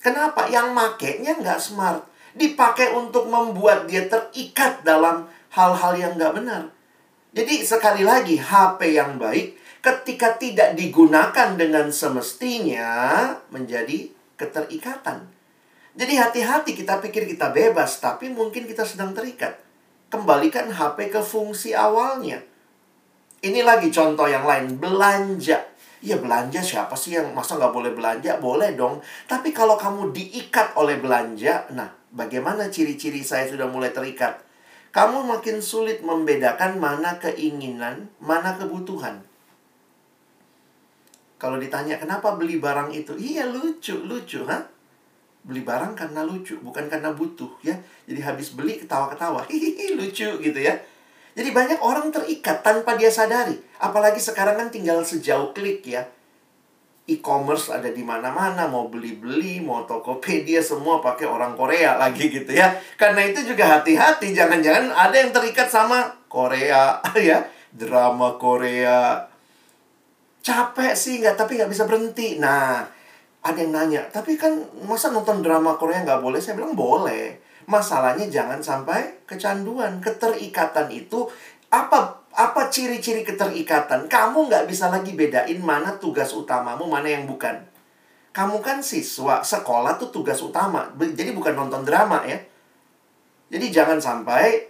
Kenapa? 0.00 0.48
Yang 0.48 0.72
makainya 0.72 1.36
nggak 1.36 1.60
smart. 1.60 2.08
Dipakai 2.38 2.94
untuk 2.94 3.26
membuat 3.26 3.90
dia 3.90 4.06
terikat 4.06 4.86
dalam 4.86 5.26
hal-hal 5.50 5.92
yang 5.98 6.12
nggak 6.14 6.34
benar. 6.38 6.62
Jadi 7.34 7.66
sekali 7.66 8.06
lagi, 8.06 8.38
HP 8.38 8.94
yang 8.94 9.18
baik 9.18 9.58
ketika 9.82 10.38
tidak 10.38 10.74
digunakan 10.74 11.54
dengan 11.54 11.90
semestinya 11.90 13.30
menjadi 13.50 14.10
keterikatan. 14.38 15.26
Jadi 15.98 16.14
hati-hati 16.14 16.78
kita 16.78 17.02
pikir 17.02 17.26
kita 17.26 17.50
bebas, 17.50 17.98
tapi 17.98 18.30
mungkin 18.30 18.70
kita 18.70 18.86
sedang 18.86 19.10
terikat. 19.10 19.58
Kembalikan 20.08 20.70
HP 20.70 21.10
ke 21.10 21.20
fungsi 21.20 21.74
awalnya. 21.74 22.38
Ini 23.38 23.62
lagi 23.62 23.90
contoh 23.90 24.26
yang 24.26 24.46
lain, 24.46 24.78
belanja. 24.78 25.62
Ya 25.98 26.14
belanja 26.14 26.62
siapa 26.62 26.94
sih 26.94 27.18
yang 27.18 27.34
masa 27.34 27.58
nggak 27.58 27.74
boleh 27.74 27.92
belanja? 27.94 28.38
Boleh 28.38 28.78
dong. 28.78 29.02
Tapi 29.26 29.50
kalau 29.50 29.74
kamu 29.74 30.14
diikat 30.14 30.78
oleh 30.78 31.02
belanja, 31.02 31.66
nah 31.74 31.90
bagaimana 32.14 32.70
ciri-ciri 32.70 33.26
saya 33.26 33.50
sudah 33.50 33.66
mulai 33.66 33.90
terikat? 33.90 34.38
Kamu 34.94 35.26
makin 35.26 35.58
sulit 35.58 36.00
membedakan 36.00 36.78
mana 36.78 37.18
keinginan, 37.18 38.08
mana 38.22 38.54
kebutuhan. 38.56 39.20
Kalau 41.38 41.58
ditanya 41.58 41.98
kenapa 42.02 42.34
beli 42.34 42.58
barang 42.58 42.90
itu, 42.94 43.14
iya 43.14 43.46
lucu, 43.46 43.94
lucu, 44.06 44.42
ha? 44.46 44.58
beli 45.48 45.62
barang 45.64 45.96
karena 45.96 46.26
lucu, 46.26 46.60
bukan 46.60 46.90
karena 46.92 47.14
butuh 47.14 47.48
ya. 47.64 47.72
Jadi 48.04 48.20
habis 48.20 48.52
beli 48.52 48.76
ketawa-ketawa, 48.76 49.46
hihihi 49.50 49.96
lucu 49.96 50.28
gitu 50.44 50.60
ya. 50.60 50.74
Jadi 51.38 51.54
banyak 51.54 51.78
orang 51.78 52.10
terikat 52.10 52.66
tanpa 52.66 52.98
dia 52.98 53.14
sadari. 53.14 53.54
Apalagi 53.78 54.18
sekarang 54.18 54.58
kan 54.58 54.68
tinggal 54.74 55.06
sejauh 55.06 55.54
klik 55.54 55.86
ya. 55.86 56.02
E-commerce 57.06 57.70
ada 57.70 57.94
di 57.94 58.02
mana-mana, 58.02 58.66
mau 58.66 58.90
beli-beli, 58.90 59.62
mau 59.62 59.86
Tokopedia 59.86 60.58
semua 60.58 60.98
pakai 60.98 61.30
orang 61.30 61.54
Korea 61.54 61.94
lagi 61.94 62.26
gitu 62.26 62.50
ya. 62.50 62.74
Karena 62.98 63.22
itu 63.22 63.46
juga 63.46 63.78
hati-hati, 63.78 64.34
jangan-jangan 64.34 64.90
ada 64.90 65.14
yang 65.14 65.30
terikat 65.30 65.70
sama 65.70 66.10
Korea 66.26 66.98
ya, 67.30 67.46
drama 67.70 68.34
Korea. 68.34 69.22
Capek 70.42 70.98
sih 70.98 71.22
nggak, 71.22 71.38
tapi 71.38 71.54
nggak 71.54 71.70
bisa 71.70 71.86
berhenti. 71.86 72.42
Nah, 72.42 72.82
ada 73.46 73.58
yang 73.62 73.70
nanya, 73.70 74.02
tapi 74.10 74.34
kan 74.34 74.58
masa 74.82 75.14
nonton 75.14 75.38
drama 75.38 75.78
Korea 75.78 76.02
nggak 76.02 76.18
boleh? 76.18 76.42
Saya 76.42 76.58
bilang 76.58 76.74
boleh. 76.74 77.47
Masalahnya 77.68 78.24
jangan 78.32 78.64
sampai 78.64 79.28
kecanduan. 79.28 80.00
Keterikatan 80.00 80.88
itu 80.88 81.28
apa 81.68 82.24
apa 82.32 82.72
ciri-ciri 82.72 83.28
keterikatan? 83.28 84.08
Kamu 84.08 84.48
nggak 84.48 84.64
bisa 84.64 84.88
lagi 84.88 85.12
bedain 85.12 85.60
mana 85.60 85.92
tugas 86.00 86.32
utamamu, 86.32 86.88
mana 86.88 87.12
yang 87.12 87.28
bukan. 87.28 87.60
Kamu 88.32 88.64
kan 88.64 88.80
siswa, 88.80 89.44
sekolah 89.44 90.00
tuh 90.00 90.08
tugas 90.08 90.40
utama. 90.40 90.88
Jadi 90.96 91.36
bukan 91.36 91.52
nonton 91.52 91.84
drama 91.84 92.24
ya. 92.24 92.40
Jadi 93.52 93.68
jangan 93.68 94.00
sampai 94.00 94.64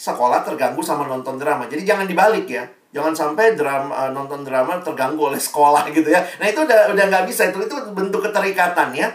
sekolah 0.00 0.40
terganggu 0.42 0.80
sama 0.80 1.04
nonton 1.06 1.36
drama. 1.36 1.70
Jadi 1.70 1.86
jangan 1.86 2.10
dibalik 2.10 2.48
ya. 2.50 2.64
Jangan 2.90 3.14
sampai 3.14 3.54
drama 3.54 3.92
uh, 3.94 4.10
nonton 4.10 4.42
drama 4.42 4.82
terganggu 4.82 5.30
oleh 5.30 5.38
sekolah 5.38 5.86
gitu 5.96 6.10
ya. 6.10 6.24
Nah, 6.42 6.46
itu 6.50 6.64
udah 6.64 6.90
udah 6.90 7.04
nggak 7.06 7.26
bisa 7.30 7.54
itu 7.54 7.62
itu 7.62 7.76
bentuk 7.94 8.24
keterikatan 8.24 8.90
ya. 8.96 9.06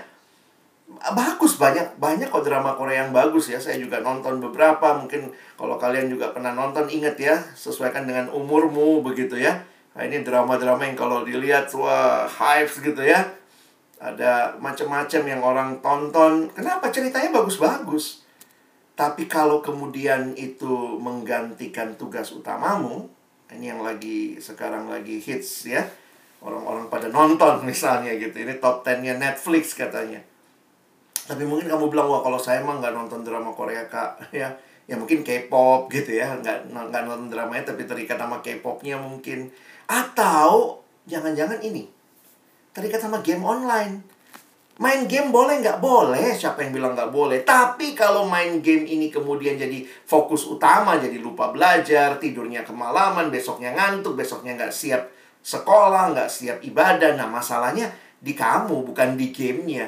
Bagus 0.86 1.58
banyak 1.58 1.98
banyak 1.98 2.30
kok 2.30 2.46
drama 2.46 2.78
Korea 2.78 3.06
yang 3.06 3.12
bagus 3.14 3.50
ya. 3.50 3.58
Saya 3.58 3.82
juga 3.82 4.02
nonton 4.06 4.38
beberapa. 4.38 4.96
Mungkin 4.98 5.34
kalau 5.58 5.82
kalian 5.82 6.14
juga 6.14 6.30
pernah 6.32 6.54
nonton 6.54 6.86
ingat 6.90 7.18
ya, 7.18 7.36
sesuaikan 7.58 8.06
dengan 8.06 8.30
umurmu 8.30 9.02
begitu 9.02 9.38
ya. 9.38 9.66
Nah, 9.96 10.04
ini 10.04 10.22
drama-drama 10.22 10.84
yang 10.86 10.98
kalau 11.00 11.24
dilihat 11.24 11.72
wah 11.74 12.30
hype 12.30 12.72
gitu 12.86 13.02
ya. 13.02 13.26
Ada 13.98 14.60
macam-macam 14.62 15.22
yang 15.26 15.42
orang 15.42 15.70
tonton. 15.80 16.52
Kenapa 16.54 16.92
ceritanya 16.92 17.32
bagus-bagus? 17.32 18.28
Tapi 18.96 19.28
kalau 19.28 19.60
kemudian 19.64 20.38
itu 20.38 21.00
menggantikan 21.00 21.96
tugas 22.00 22.32
utamamu, 22.32 23.08
ini 23.52 23.72
yang 23.72 23.82
lagi 23.84 24.42
sekarang 24.42 24.90
lagi 24.90 25.22
hits 25.22 25.70
ya 25.70 25.86
orang-orang 26.42 26.90
pada 26.90 27.08
nonton 27.10 27.62
misalnya 27.66 28.14
gitu 28.18 28.42
ini 28.42 28.58
top 28.58 28.82
10-nya 28.86 29.18
Netflix 29.18 29.74
katanya 29.78 30.22
tapi 31.26 31.44
mungkin 31.46 31.66
kamu 31.70 31.90
bilang 31.90 32.08
wah 32.10 32.22
kalau 32.22 32.38
saya 32.38 32.62
emang 32.62 32.78
nggak 32.82 32.94
nonton 32.94 33.26
drama 33.26 33.50
Korea 33.54 33.86
kak 33.90 34.22
ya 34.42 34.50
ya 34.86 34.96
mungkin 34.98 35.26
K-pop 35.26 35.90
gitu 35.90 36.14
ya 36.14 36.38
nggak 36.38 36.70
nggak 36.70 37.04
nonton 37.06 37.34
dramanya 37.34 37.74
tapi 37.74 37.90
terikat 37.90 38.22
sama 38.22 38.42
K-popnya 38.46 39.02
mungkin 39.02 39.50
atau 39.90 40.82
jangan-jangan 41.10 41.62
ini 41.66 41.90
terikat 42.74 43.02
sama 43.02 43.26
game 43.26 43.42
online 43.42 44.16
Main 44.76 45.08
game 45.08 45.32
boleh 45.32 45.64
nggak? 45.64 45.80
Boleh. 45.80 46.36
Siapa 46.36 46.68
yang 46.68 46.76
bilang 46.76 47.00
nggak 47.00 47.08
boleh? 47.08 47.48
Tapi 47.48 47.96
kalau 47.96 48.28
main 48.28 48.60
game 48.60 48.84
ini 48.84 49.08
kemudian 49.08 49.56
jadi 49.56 49.88
fokus 50.04 50.44
utama, 50.52 51.00
jadi 51.00 51.16
lupa 51.16 51.48
belajar, 51.56 52.20
tidurnya 52.20 52.68
kemalaman, 52.68 53.32
besoknya 53.32 53.72
ngantuk, 53.72 54.20
besoknya 54.20 54.60
nggak 54.60 54.76
siap 54.76 55.08
sekolah, 55.40 56.12
nggak 56.12 56.28
siap 56.28 56.60
ibadah. 56.60 57.16
Nah, 57.16 57.32
masalahnya 57.32 57.88
di 58.20 58.36
kamu, 58.36 58.92
bukan 58.92 59.16
di 59.16 59.32
gamenya. 59.32 59.88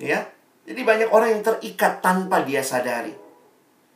Ya, 0.00 0.24
jadi 0.68 0.84
banyak 0.84 1.08
orang 1.08 1.40
yang 1.40 1.42
terikat 1.42 2.04
tanpa 2.04 2.44
dia 2.44 2.60
sadari. 2.60 3.16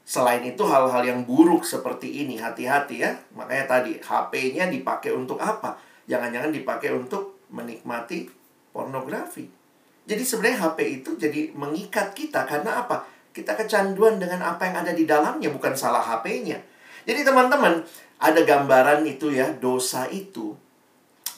Selain 0.08 0.40
itu 0.40 0.64
hal-hal 0.64 1.04
yang 1.04 1.20
buruk 1.28 1.68
seperti 1.68 2.24
ini, 2.24 2.40
hati-hati 2.40 3.04
ya. 3.04 3.12
Makanya 3.36 3.64
tadi 3.68 4.00
HP-nya 4.00 4.72
dipakai 4.72 5.12
untuk 5.12 5.36
apa? 5.36 5.76
Jangan-jangan 6.08 6.48
dipakai 6.48 6.90
untuk 6.96 7.44
menikmati 7.52 8.26
pornografi. 8.72 9.46
Jadi 10.08 10.22
sebenarnya 10.24 10.58
HP 10.66 10.78
itu 11.04 11.10
jadi 11.20 11.52
mengikat 11.54 12.16
kita 12.16 12.48
karena 12.48 12.82
apa? 12.82 13.04
Kita 13.36 13.52
kecanduan 13.52 14.16
dengan 14.16 14.40
apa 14.40 14.64
yang 14.64 14.82
ada 14.82 14.92
di 14.96 15.04
dalamnya, 15.04 15.52
bukan 15.52 15.76
salah 15.76 16.00
HP-nya. 16.00 16.58
Jadi 17.04 17.20
teman-teman, 17.20 17.84
ada 18.16 18.40
gambaran 18.42 19.04
itu 19.04 19.28
ya, 19.28 19.52
dosa 19.54 20.08
itu 20.08 20.56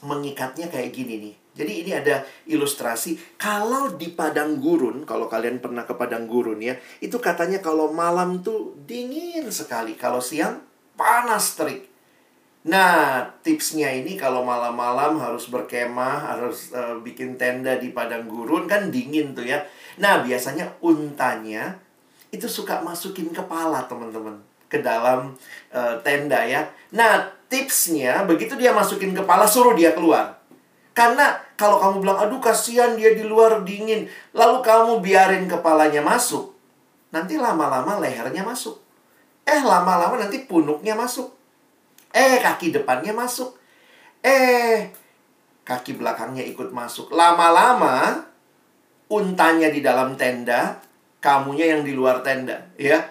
mengikatnya 0.06 0.70
kayak 0.70 0.94
gini 0.94 1.14
nih. 1.20 1.34
Jadi 1.54 1.86
ini 1.86 1.94
ada 1.94 2.26
ilustrasi. 2.50 3.38
Kalau 3.38 3.94
di 3.94 4.10
padang 4.10 4.58
gurun, 4.58 5.06
kalau 5.06 5.30
kalian 5.30 5.62
pernah 5.62 5.86
ke 5.86 5.94
padang 5.94 6.26
gurun 6.26 6.58
ya, 6.58 6.74
itu 6.98 7.14
katanya 7.22 7.62
kalau 7.62 7.94
malam 7.94 8.42
tuh 8.42 8.74
dingin 8.82 9.46
sekali. 9.54 9.94
Kalau 9.94 10.18
siang 10.18 10.66
panas 10.98 11.54
terik. 11.54 11.94
Nah, 12.64 13.22
tipsnya 13.44 13.92
ini 13.92 14.16
kalau 14.16 14.40
malam-malam 14.40 15.20
harus 15.20 15.52
berkemah, 15.52 16.32
harus 16.32 16.72
uh, 16.72 16.96
bikin 17.04 17.36
tenda 17.36 17.76
di 17.76 17.92
padang 17.92 18.24
gurun 18.24 18.64
kan 18.64 18.88
dingin 18.88 19.36
tuh 19.36 19.44
ya. 19.44 19.62
Nah, 20.00 20.24
biasanya 20.24 20.80
untanya 20.80 21.76
itu 22.32 22.48
suka 22.48 22.80
masukin 22.80 23.30
kepala 23.30 23.84
teman-teman 23.86 24.40
ke 24.66 24.80
dalam 24.80 25.36
uh, 25.70 25.94
tenda 26.00 26.40
ya. 26.42 26.66
Nah, 26.96 27.30
tipsnya 27.52 28.24
begitu 28.24 28.56
dia 28.56 28.72
masukin 28.72 29.12
kepala 29.12 29.44
suruh 29.44 29.76
dia 29.76 29.92
keluar. 29.92 30.40
Karena 30.94 31.36
kalau 31.58 31.82
kamu 31.82 32.06
bilang 32.06 32.18
aduh 32.22 32.38
kasihan 32.38 32.94
dia 32.94 33.12
di 33.18 33.26
luar 33.26 33.66
dingin, 33.66 34.06
lalu 34.30 34.62
kamu 34.62 35.02
biarin 35.02 35.50
kepalanya 35.50 36.00
masuk, 36.00 36.54
nanti 37.10 37.34
lama-lama 37.34 37.98
lehernya 37.98 38.46
masuk. 38.46 38.78
Eh, 39.44 39.60
lama-lama 39.60 40.16
nanti 40.16 40.46
punuknya 40.46 40.96
masuk 40.96 41.34
Eh, 42.14 42.38
kaki 42.38 42.70
depannya 42.70 43.10
masuk. 43.10 43.58
Eh, 44.22 44.86
kaki 45.66 45.98
belakangnya 45.98 46.46
ikut 46.46 46.70
masuk. 46.70 47.10
Lama-lama, 47.10 48.22
untanya 49.10 49.66
di 49.66 49.82
dalam 49.82 50.14
tenda, 50.14 50.78
kamunya 51.18 51.74
yang 51.74 51.82
di 51.82 51.90
luar 51.90 52.22
tenda. 52.22 52.70
Ya, 52.78 53.10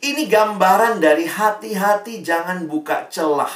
Ini 0.00 0.32
gambaran 0.32 0.96
dari 0.96 1.28
hati-hati 1.28 2.24
jangan 2.24 2.64
buka 2.64 3.12
celah 3.12 3.52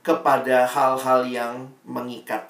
kepada 0.00 0.64
hal-hal 0.64 1.28
yang 1.28 1.68
mengikat. 1.84 2.48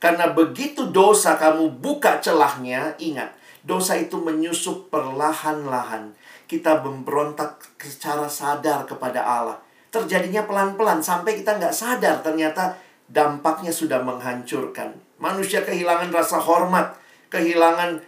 Karena 0.00 0.32
begitu 0.32 0.88
dosa 0.88 1.36
kamu 1.36 1.78
buka 1.78 2.24
celahnya, 2.24 2.96
ingat, 2.96 3.36
dosa 3.62 4.00
itu 4.00 4.16
menyusup 4.16 4.88
perlahan-lahan. 4.88 6.16
Kita 6.48 6.80
memberontak 6.82 7.62
secara 7.78 8.26
sadar 8.26 8.88
kepada 8.88 9.22
Allah 9.22 9.60
terjadinya 9.90 10.46
pelan-pelan 10.46 11.02
sampai 11.02 11.42
kita 11.42 11.58
nggak 11.58 11.74
sadar 11.74 12.22
ternyata 12.22 12.78
dampaknya 13.10 13.74
sudah 13.74 13.98
menghancurkan. 14.00 14.94
Manusia 15.18 15.66
kehilangan 15.66 16.14
rasa 16.14 16.38
hormat, 16.38 16.94
kehilangan 17.28 18.00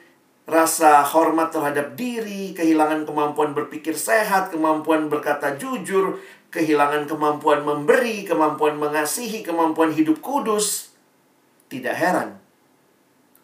rasa 0.46 1.02
hormat 1.02 1.50
terhadap 1.50 1.98
diri, 1.98 2.54
kehilangan 2.54 3.02
kemampuan 3.02 3.52
berpikir 3.52 3.98
sehat, 3.98 4.54
kemampuan 4.54 5.10
berkata 5.10 5.58
jujur, 5.58 6.22
kehilangan 6.54 7.10
kemampuan 7.10 7.66
memberi, 7.66 8.22
kemampuan 8.22 8.78
mengasihi, 8.78 9.42
kemampuan 9.42 9.90
hidup 9.90 10.22
kudus. 10.22 10.91
Tidak 11.72 11.96
heran. 11.96 12.36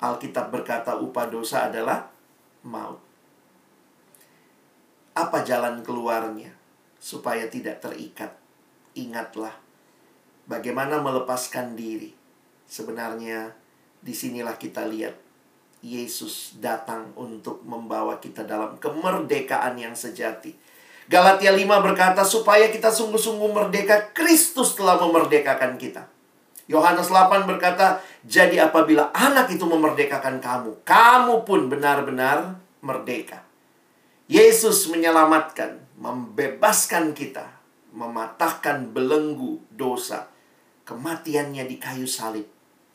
Alkitab 0.05 0.53
berkata 0.53 1.01
upah 1.01 1.33
dosa 1.33 1.73
adalah 1.73 2.13
maut. 2.69 3.01
Apa 5.17 5.41
jalan 5.43 5.81
keluarnya? 5.81 6.59
supaya 6.99 7.47
tidak 7.47 7.79
terikat. 7.81 8.35
Ingatlah 8.99 9.55
bagaimana 10.51 10.99
melepaskan 10.99 11.79
diri. 11.79 12.13
Sebenarnya 12.69 13.55
di 14.03 14.13
sinilah 14.13 14.59
kita 14.61 14.85
lihat 14.85 15.17
Yesus 15.81 16.59
datang 16.59 17.15
untuk 17.15 17.63
membawa 17.65 18.19
kita 18.19 18.45
dalam 18.45 18.77
kemerdekaan 18.83 19.79
yang 19.79 19.95
sejati. 19.95 20.53
Galatia 21.09 21.55
5 21.55 21.65
berkata 21.65 22.21
supaya 22.21 22.69
kita 22.69 22.93
sungguh-sungguh 22.93 23.49
merdeka, 23.49 24.13
Kristus 24.13 24.77
telah 24.77 25.01
memerdekakan 25.01 25.81
kita. 25.81 26.05
Yohanes 26.69 27.09
8 27.09 27.49
berkata, 27.49 28.05
jadi 28.29 28.69
apabila 28.69 29.09
anak 29.17 29.49
itu 29.49 29.65
memerdekakan 29.65 30.37
kamu, 30.37 30.85
kamu 30.85 31.49
pun 31.49 31.73
benar-benar 31.73 32.61
merdeka. 32.85 33.41
Yesus 34.29 34.93
menyelamatkan, 34.93 35.81
membebaskan 35.97 37.17
kita, 37.17 37.49
mematahkan 37.97 38.93
belenggu 38.93 39.65
dosa. 39.73 40.29
Kematiannya 40.85 41.65
di 41.65 41.81
kayu 41.81 42.05
salib 42.05 42.45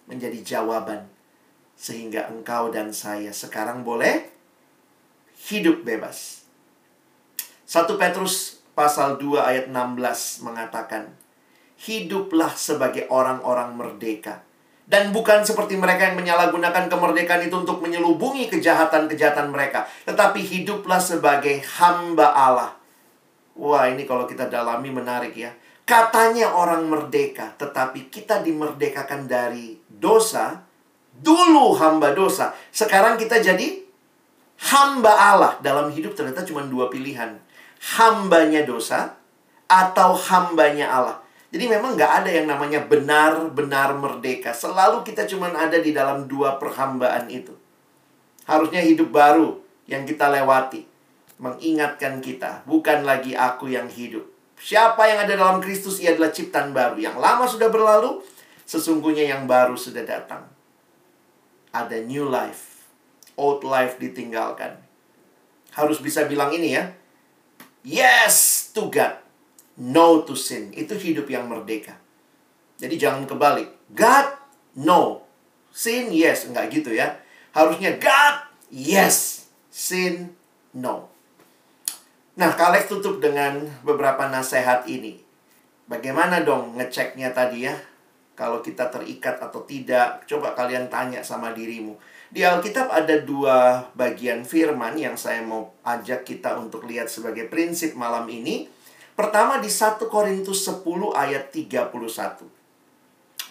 menjadi 0.05 0.38
jawaban 0.41 1.09
sehingga 1.73 2.29
engkau 2.29 2.69
dan 2.69 2.93
saya 2.93 3.33
sekarang 3.33 3.81
boleh 3.81 4.29
hidup 5.49 5.81
bebas. 5.81 6.45
1 7.65 7.89
Petrus 7.97 8.62
pasal 8.77 9.17
2 9.17 9.41
ayat 9.41 9.65
16 9.73 10.45
mengatakan, 10.45 11.09
Hiduplah 11.84 12.56
sebagai 12.56 13.12
orang-orang 13.12 13.76
merdeka 13.76 14.43
dan 14.84 15.15
bukan 15.15 15.48
seperti 15.48 15.80
mereka 15.80 16.12
yang 16.12 16.19
menyalahgunakan 16.19 16.91
kemerdekaan 16.91 17.48
itu 17.48 17.56
untuk 17.56 17.80
menyelubungi 17.80 18.52
kejahatan-kejahatan 18.52 19.48
mereka. 19.48 19.88
Tetapi 20.04 20.43
hiduplah 20.43 21.00
sebagai 21.00 21.63
hamba 21.80 22.36
Allah. 22.36 22.76
Wah 23.56 23.88
ini 23.88 24.04
kalau 24.04 24.28
kita 24.28 24.52
dalami 24.52 24.91
menarik 24.91 25.32
ya. 25.39 25.56
Katanya 25.88 26.52
orang 26.52 26.84
merdeka. 26.91 27.56
Tetapi 27.56 28.12
kita 28.12 28.43
dimerdekakan 28.43 29.24
dari 29.24 29.80
dosa. 29.88 30.60
Dulu 31.15 31.80
hamba 31.80 32.12
dosa. 32.12 32.52
Sekarang 32.67 33.15
kita 33.15 33.39
jadi 33.39 33.88
hamba 34.67 35.15
Allah. 35.15 35.52
Dalam 35.63 35.96
hidup 35.96 36.12
ternyata 36.12 36.43
cuma 36.43 36.67
dua 36.67 36.91
pilihan. 36.91 37.39
Hambanya 37.96 38.67
dosa 38.67 39.15
atau 39.72 40.12
hambanya 40.12 40.91
Allah. 40.91 41.22
Jadi 41.53 41.69
memang 41.69 41.93
nggak 41.93 42.25
ada 42.25 42.29
yang 42.33 42.49
namanya 42.49 42.81
benar-benar 42.81 43.93
merdeka. 43.93 44.57
Selalu 44.57 45.05
kita 45.05 45.29
cuma 45.29 45.53
ada 45.53 45.77
di 45.77 45.93
dalam 45.93 46.25
dua 46.25 46.57
perhambaan 46.57 47.29
itu. 47.29 47.53
Harusnya 48.49 48.81
hidup 48.81 49.13
baru 49.13 49.61
yang 49.85 50.01
kita 50.09 50.33
lewati. 50.33 50.89
Mengingatkan 51.37 52.25
kita, 52.25 52.65
bukan 52.65 53.05
lagi 53.05 53.37
aku 53.37 53.69
yang 53.69 53.85
hidup. 53.85 54.25
Siapa 54.57 55.05
yang 55.05 55.29
ada 55.29 55.37
dalam 55.37 55.61
Kristus, 55.61 56.01
ia 56.01 56.17
adalah 56.17 56.33
ciptaan 56.33 56.73
baru. 56.73 56.97
Yang 56.97 57.17
lama 57.21 57.45
sudah 57.45 57.69
berlalu, 57.69 58.25
sesungguhnya 58.65 59.29
yang 59.29 59.45
baru 59.45 59.77
sudah 59.77 60.01
datang. 60.01 60.49
Ada 61.69 62.01
new 62.01 62.25
life. 62.25 62.89
Old 63.37 63.61
life 63.61 64.01
ditinggalkan. 64.01 64.81
Harus 65.77 66.01
bisa 66.01 66.25
bilang 66.25 66.49
ini 66.49 66.73
ya. 66.73 66.89
Yes 67.85 68.69
to 68.73 68.89
God 68.89 69.22
no 69.79 70.21
to 70.25 70.38
sin. 70.38 70.69
Itu 70.75 70.97
hidup 70.97 71.29
yang 71.29 71.49
merdeka. 71.49 71.97
Jadi 72.77 72.95
jangan 72.99 73.23
kebalik. 73.29 73.69
God, 73.93 74.27
no. 74.81 75.23
Sin, 75.73 76.12
yes. 76.12 76.49
Enggak 76.49 76.73
gitu 76.73 76.91
ya. 76.93 77.17
Harusnya 77.53 77.95
God, 77.97 78.36
yes. 78.73 79.47
Sin, 79.69 80.33
no. 80.75 81.09
Nah, 82.33 82.51
Kalex 82.57 82.89
tutup 82.89 83.21
dengan 83.21 83.62
beberapa 83.86 84.25
nasihat 84.25 84.89
ini. 84.89 85.21
Bagaimana 85.86 86.41
dong 86.41 86.73
ngeceknya 86.81 87.29
tadi 87.29 87.69
ya? 87.69 87.75
Kalau 88.33 88.65
kita 88.65 88.89
terikat 88.89 89.38
atau 89.38 89.62
tidak, 89.62 90.25
coba 90.25 90.57
kalian 90.57 90.89
tanya 90.89 91.21
sama 91.21 91.53
dirimu. 91.53 91.93
Di 92.33 92.41
Alkitab 92.41 92.89
ada 92.89 93.21
dua 93.21 93.86
bagian 93.93 94.41
firman 94.41 94.97
yang 94.97 95.13
saya 95.13 95.45
mau 95.45 95.69
ajak 95.86 96.25
kita 96.25 96.57
untuk 96.57 96.89
lihat 96.89 97.05
sebagai 97.05 97.45
prinsip 97.45 97.93
malam 97.93 98.25
ini. 98.25 98.65
Pertama 99.13 99.62
di 99.62 99.69
1 99.69 100.02
Korintus 100.10 100.65
10 100.65 100.82
ayat 101.13 101.54
31. 101.54 102.49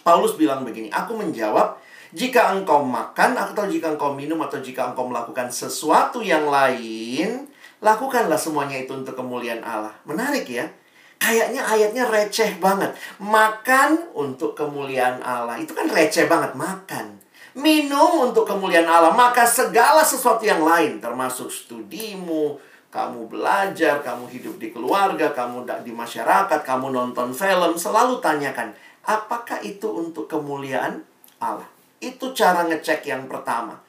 Paulus 0.03 0.35
bilang 0.35 0.67
begini, 0.67 0.91
Aku 0.91 1.15
menjawab, 1.15 1.79
jika 2.11 2.51
engkau 2.51 2.83
makan 2.83 3.39
atau 3.39 3.65
jika 3.65 3.95
engkau 3.95 4.11
minum 4.11 4.37
atau 4.43 4.59
jika 4.59 4.91
engkau 4.91 5.07
melakukan 5.07 5.47
sesuatu 5.47 6.19
yang 6.19 6.51
lain, 6.51 7.47
lakukanlah 7.79 8.37
semuanya 8.37 8.83
itu 8.83 8.91
untuk 8.91 9.15
kemuliaan 9.15 9.63
Allah. 9.63 9.95
Menarik 10.03 10.45
ya. 10.45 10.67
Kayaknya 11.23 11.63
ayatnya 11.63 12.03
receh 12.11 12.59
banget. 12.59 12.91
Makan 13.23 14.11
untuk 14.11 14.59
kemuliaan 14.59 15.23
Allah. 15.23 15.55
Itu 15.55 15.71
kan 15.71 15.87
receh 15.87 16.27
banget. 16.27 16.51
Makan. 16.51 17.23
Minum 17.55 18.27
untuk 18.27 18.43
kemuliaan 18.43 18.91
Allah. 18.91 19.15
Maka 19.15 19.47
segala 19.47 20.03
sesuatu 20.03 20.43
yang 20.43 20.59
lain. 20.67 20.99
Termasuk 20.99 21.47
studimu, 21.47 22.59
kamu 22.93 23.25
belajar, 23.25 24.05
kamu 24.05 24.29
hidup 24.29 24.61
di 24.61 24.69
keluarga, 24.69 25.33
kamu 25.33 25.65
di 25.81 25.89
masyarakat, 25.89 26.61
kamu 26.61 26.93
nonton 26.93 27.33
film, 27.33 27.73
selalu 27.73 28.21
tanyakan, 28.21 28.69
apakah 29.01 29.57
itu 29.65 29.89
untuk 29.89 30.29
kemuliaan 30.29 31.01
Allah? 31.41 31.65
Itu 31.97 32.37
cara 32.37 32.69
ngecek 32.69 33.09
yang 33.09 33.25
pertama. 33.25 33.81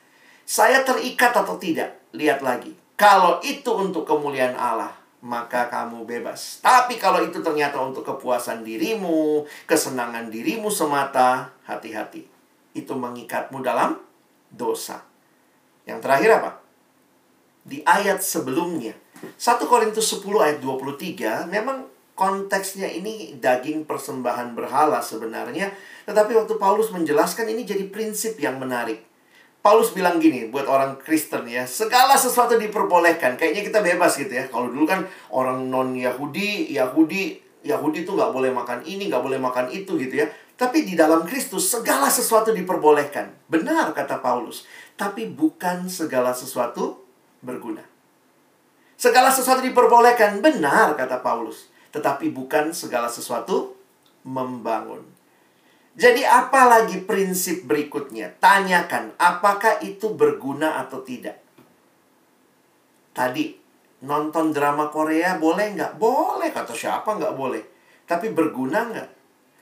Saya 0.49 0.81
terikat 0.89 1.37
atau 1.37 1.61
tidak? 1.61 2.01
Lihat 2.17 2.41
lagi. 2.41 2.73
Kalau 2.97 3.45
itu 3.45 3.69
untuk 3.77 4.09
kemuliaan 4.09 4.57
Allah, 4.57 4.97
maka 5.21 5.69
kamu 5.69 6.09
bebas. 6.09 6.65
Tapi 6.65 6.97
kalau 6.97 7.21
itu 7.21 7.45
ternyata 7.45 7.77
untuk 7.85 8.09
kepuasan 8.09 8.65
dirimu, 8.65 9.45
kesenangan 9.69 10.33
dirimu 10.33 10.73
semata, 10.73 11.53
hati-hati. 11.69 12.25
Itu 12.73 12.97
mengikatmu 12.97 13.61
dalam 13.61 14.01
dosa. 14.49 15.05
Yang 15.85 16.01
terakhir 16.01 16.31
apa? 16.41 16.64
Di 17.65 17.81
ayat 17.89 18.21
sebelumnya, 18.21 18.93
1 19.41 19.65
Korintus 19.65 20.13
10 20.13 20.21
ayat 20.37 20.59
23, 20.61 21.49
memang 21.49 21.89
konteksnya 22.15 22.87
ini 22.87 23.41
daging 23.41 23.89
persembahan 23.89 24.55
berhala 24.55 25.03
sebenarnya, 25.03 25.73
tetapi 26.07 26.37
waktu 26.37 26.55
Paulus 26.61 26.93
menjelaskan 26.95 27.51
ini 27.51 27.67
jadi 27.67 27.89
prinsip 27.91 28.39
yang 28.39 28.61
menarik. 28.61 29.03
Paulus 29.65 29.97
bilang 29.97 30.21
gini 30.21 30.53
buat 30.53 30.69
orang 30.69 31.01
Kristen 31.01 31.49
ya, 31.49 31.65
segala 31.65 32.21
sesuatu 32.21 32.61
diperbolehkan. 32.61 33.41
Kayaknya 33.41 33.63
kita 33.65 33.81
bebas 33.81 34.13
gitu 34.21 34.29
ya. 34.29 34.45
Kalau 34.53 34.69
dulu 34.69 34.85
kan 34.85 35.09
orang 35.33 35.73
non 35.73 35.97
Yahudi, 35.97 36.69
Yahudi, 36.69 37.41
Yahudi 37.65 38.05
itu 38.05 38.13
nggak 38.13 38.29
boleh 38.29 38.53
makan 38.53 38.85
ini, 38.85 39.09
nggak 39.09 39.25
boleh 39.25 39.41
makan 39.41 39.73
itu 39.73 39.97
gitu 39.97 40.21
ya. 40.21 40.29
Tapi 40.55 40.85
di 40.85 40.93
dalam 40.93 41.25
Kristus 41.25 41.73
segala 41.73 42.13
sesuatu 42.13 42.53
diperbolehkan. 42.53 43.49
Benar 43.49 43.97
kata 43.97 44.21
Paulus. 44.21 44.69
Tapi 45.01 45.33
bukan 45.33 45.89
segala 45.89 46.37
sesuatu 46.37 47.04
berguna. 47.45 47.85
Segala 48.97 49.29
sesuatu 49.29 49.61
diperbolehkan. 49.61 50.41
Benar 50.41 50.97
kata 50.97 51.21
Paulus. 51.21 51.69
Tetapi 51.93 52.33
bukan 52.33 52.73
segala 52.73 53.07
sesuatu 53.07 53.77
membangun. 54.25 55.05
Jadi 55.95 56.27
apa 56.27 56.67
lagi 56.67 57.07
prinsip 57.07 57.71
berikutnya? 57.71 58.35
Tanyakan 58.43 59.15
apakah 59.15 59.79
itu 59.79 60.11
berguna 60.11 60.83
atau 60.83 61.07
tidak. 61.07 61.39
Tadi 63.15 63.55
nonton 64.03 64.51
drama 64.51 64.91
Korea 64.91 65.39
boleh 65.39 65.71
nggak? 65.79 65.95
Boleh 65.95 66.51
kata 66.51 66.75
siapa 66.75 67.15
nggak 67.15 67.39
boleh. 67.39 67.63
Tapi 68.11 68.35
berguna 68.35 68.91
nggak? 68.91 69.11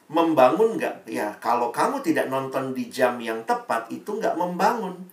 Membangun 0.09 0.81
nggak? 0.81 1.05
Ya 1.12 1.37
kalau 1.37 1.68
kamu 1.68 2.01
tidak 2.01 2.33
nonton 2.33 2.73
di 2.73 2.88
jam 2.88 3.21
yang 3.21 3.45
tepat 3.45 3.92
itu 3.92 4.16
nggak 4.16 4.33
membangun. 4.33 5.12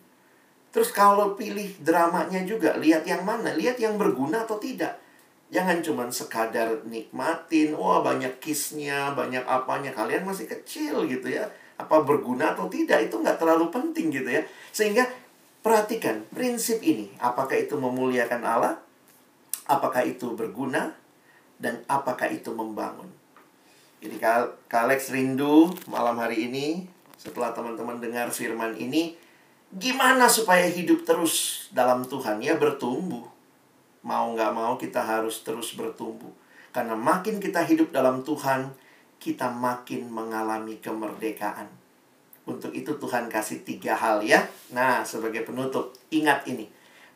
Terus 0.70 0.94
kalau 0.94 1.34
pilih 1.34 1.66
dramanya 1.82 2.46
juga 2.46 2.78
lihat 2.78 3.02
yang 3.06 3.26
mana? 3.26 3.58
Lihat 3.58 3.82
yang 3.82 3.98
berguna 3.98 4.46
atau 4.46 4.62
tidak. 4.62 5.02
Jangan 5.50 5.82
cuma 5.82 6.06
sekadar 6.14 6.86
nikmatin, 6.86 7.74
wah 7.74 8.06
banyak 8.06 8.38
kisnya, 8.38 9.18
banyak 9.18 9.42
apanya. 9.50 9.90
Kalian 9.90 10.30
masih 10.30 10.46
kecil 10.46 11.10
gitu 11.10 11.26
ya. 11.26 11.50
Apa 11.82 12.06
berguna 12.06 12.54
atau 12.54 12.70
tidak, 12.70 13.10
itu 13.10 13.18
nggak 13.18 13.42
terlalu 13.42 13.74
penting 13.74 14.14
gitu 14.14 14.30
ya. 14.30 14.46
Sehingga 14.70 15.10
perhatikan 15.66 16.22
prinsip 16.30 16.86
ini. 16.86 17.10
Apakah 17.18 17.58
itu 17.58 17.74
memuliakan 17.74 18.42
Allah? 18.46 18.78
Apakah 19.66 20.06
itu 20.06 20.38
berguna? 20.38 20.94
Dan 21.58 21.82
apakah 21.90 22.30
itu 22.30 22.54
membangun? 22.54 23.10
Jadi 24.00 24.16
Kak 24.16 24.72
Alex 24.72 25.12
rindu 25.12 25.68
malam 25.92 26.16
hari 26.16 26.48
ini, 26.48 26.88
setelah 27.20 27.52
teman-teman 27.52 28.00
dengar 28.00 28.32
firman 28.32 28.80
ini, 28.80 29.20
gimana 29.78 30.26
supaya 30.26 30.66
hidup 30.66 31.06
terus 31.06 31.68
dalam 31.70 32.02
Tuhan 32.02 32.42
ya 32.42 32.58
bertumbuh 32.58 33.40
mau 34.04 34.32
nggak 34.32 34.52
mau 34.56 34.74
kita 34.80 35.04
harus 35.04 35.44
terus 35.44 35.76
bertumbuh. 35.76 36.32
Karena 36.70 36.94
makin 36.94 37.42
kita 37.42 37.66
hidup 37.66 37.90
dalam 37.90 38.22
Tuhan, 38.22 38.70
kita 39.18 39.50
makin 39.50 40.08
mengalami 40.08 40.78
kemerdekaan. 40.80 41.68
Untuk 42.46 42.74
itu 42.74 42.96
Tuhan 42.98 43.28
kasih 43.28 43.66
tiga 43.66 43.98
hal 43.98 44.22
ya. 44.26 44.46
Nah, 44.74 45.02
sebagai 45.06 45.46
penutup, 45.46 45.94
ingat 46.14 46.46
ini. 46.46 46.70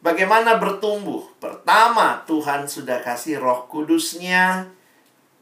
Bagaimana 0.03 0.59
bertumbuh? 0.59 1.23
Pertama, 1.39 2.21
Tuhan 2.27 2.67
sudah 2.67 2.99
kasih 2.99 3.39
roh 3.39 3.65
kudusnya 3.71 4.67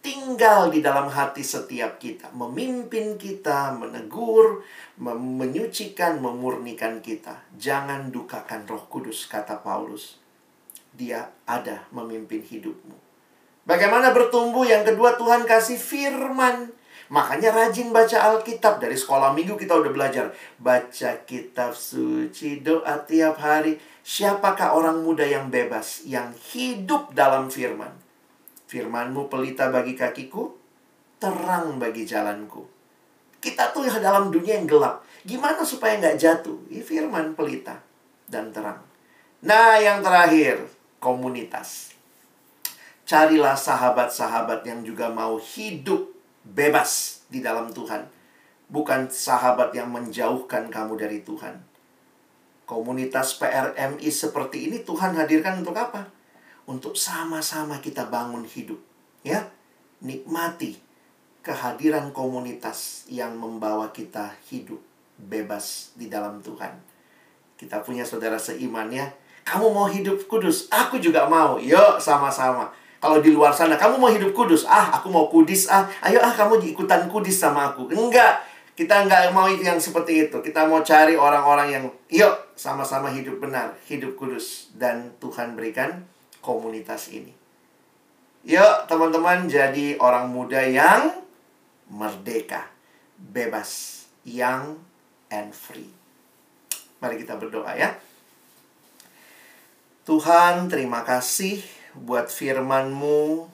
tinggal 0.01 0.73
di 0.73 0.81
dalam 0.81 1.07
hati 1.07 1.45
setiap 1.45 2.01
kita. 2.01 2.33
Memimpin 2.33 3.15
kita, 3.15 3.73
menegur, 3.77 4.65
menyucikan, 5.01 6.19
memurnikan 6.19 6.99
kita. 6.99 7.45
Jangan 7.55 8.09
dukakan 8.09 8.65
roh 8.67 8.85
kudus, 8.89 9.29
kata 9.29 9.61
Paulus 9.61 10.21
dia 10.95 11.31
ada 11.47 11.87
memimpin 11.95 12.43
hidupmu. 12.43 12.95
Bagaimana 13.63 14.11
bertumbuh? 14.11 14.67
Yang 14.67 14.93
kedua, 14.93 15.15
Tuhan 15.15 15.47
kasih 15.47 15.79
firman. 15.79 16.73
Makanya 17.11 17.51
rajin 17.51 17.91
baca 17.91 18.17
Alkitab. 18.31 18.79
Dari 18.79 18.95
sekolah 18.95 19.35
minggu 19.35 19.55
kita 19.55 19.75
udah 19.75 19.91
belajar. 19.91 20.31
Baca 20.57 21.11
kitab 21.27 21.75
suci, 21.75 22.63
doa 22.63 23.03
tiap 23.03 23.39
hari. 23.39 23.77
Siapakah 24.01 24.73
orang 24.73 25.05
muda 25.05 25.23
yang 25.23 25.53
bebas? 25.53 26.03
Yang 26.07 26.39
hidup 26.55 27.13
dalam 27.13 27.51
firman. 27.51 27.91
Firmanmu 28.71 29.27
pelita 29.27 29.67
bagi 29.67 29.99
kakiku, 29.99 30.47
terang 31.19 31.75
bagi 31.75 32.07
jalanku. 32.07 32.63
Kita 33.43 33.75
tuh 33.75 33.83
dalam 33.99 34.31
dunia 34.31 34.63
yang 34.63 34.63
gelap. 34.63 35.03
Gimana 35.27 35.59
supaya 35.67 35.99
nggak 35.99 36.15
jatuh? 36.15 36.55
Ini 36.71 36.79
firman 36.79 37.35
pelita 37.35 37.83
dan 38.31 38.55
terang. 38.55 38.79
Nah, 39.43 39.75
yang 39.75 39.99
terakhir, 39.99 40.71
komunitas. 41.03 41.91
Carilah 43.03 43.59
sahabat-sahabat 43.59 44.63
yang 44.63 44.87
juga 44.87 45.11
mau 45.11 45.35
hidup 45.35 46.07
bebas 46.47 47.25
di 47.27 47.43
dalam 47.43 47.75
Tuhan. 47.75 48.07
Bukan 48.71 49.11
sahabat 49.11 49.75
yang 49.75 49.91
menjauhkan 49.91 50.71
kamu 50.71 50.95
dari 50.95 51.19
Tuhan. 51.27 51.59
Komunitas 52.63 53.35
PRMI 53.35 54.07
seperti 54.07 54.71
ini 54.71 54.79
Tuhan 54.79 55.11
hadirkan 55.19 55.59
untuk 55.59 55.75
apa? 55.75 56.20
Untuk 56.71 56.95
sama-sama 56.95 57.83
kita 57.83 58.07
bangun 58.07 58.47
hidup. 58.47 58.79
Ya, 59.27 59.51
nikmati 59.99 60.79
kehadiran 61.43 62.15
komunitas 62.15 63.03
yang 63.11 63.35
membawa 63.35 63.91
kita 63.91 64.31
hidup 64.47 64.79
bebas 65.19 65.91
di 65.99 66.07
dalam 66.07 66.39
Tuhan. 66.39 66.71
Kita 67.59 67.83
punya 67.83 68.07
saudara 68.07 68.39
seiman 68.39 68.87
ya, 68.87 69.11
kamu 69.43 69.67
mau 69.67 69.91
hidup 69.91 70.23
kudus? 70.31 70.71
Aku 70.71 70.95
juga 70.95 71.27
mau. 71.27 71.59
Yuk, 71.59 71.99
sama-sama. 71.99 72.71
Kalau 73.01 73.19
di 73.19 73.35
luar 73.35 73.51
sana, 73.51 73.75
kamu 73.75 73.99
mau 73.99 74.07
hidup 74.13 74.31
kudus? 74.31 74.63
Ah, 74.63 74.95
aku 74.95 75.11
mau 75.11 75.27
kudis. 75.27 75.67
Ah, 75.67 75.89
ayo 76.07 76.23
ah, 76.23 76.31
kamu 76.31 76.61
ikutan 76.71 77.09
kudis 77.11 77.41
sama 77.41 77.73
aku. 77.75 77.91
Enggak. 77.91 78.47
Kita 78.71 79.03
enggak 79.03 79.29
mau 79.35 79.51
yang 79.51 79.75
seperti 79.75 80.29
itu. 80.29 80.37
Kita 80.39 80.63
mau 80.69 80.79
cari 80.85 81.19
orang-orang 81.19 81.67
yang, 81.67 81.85
yuk, 82.07 82.55
sama-sama 82.55 83.11
hidup 83.11 83.43
benar, 83.43 83.75
hidup 83.89 84.15
kudus. 84.15 84.71
Dan 84.77 85.17
Tuhan 85.19 85.57
berikan 85.59 86.07
komunitas 86.41 87.13
ini. 87.13 87.31
Yuk, 88.41 88.89
teman-teman, 88.89 89.45
jadi 89.45 90.01
orang 90.01 90.33
muda 90.33 90.65
yang 90.65 91.13
merdeka, 91.93 92.65
bebas, 93.21 94.03
young 94.25 94.81
and 95.29 95.53
free. 95.53 95.93
Mari 96.97 97.21
kita 97.21 97.37
berdoa 97.37 97.77
ya. 97.77 97.93
Tuhan, 100.01 100.73
terima 100.73 101.05
kasih 101.05 101.61
buat 101.93 102.33
firman-Mu. 102.33 103.45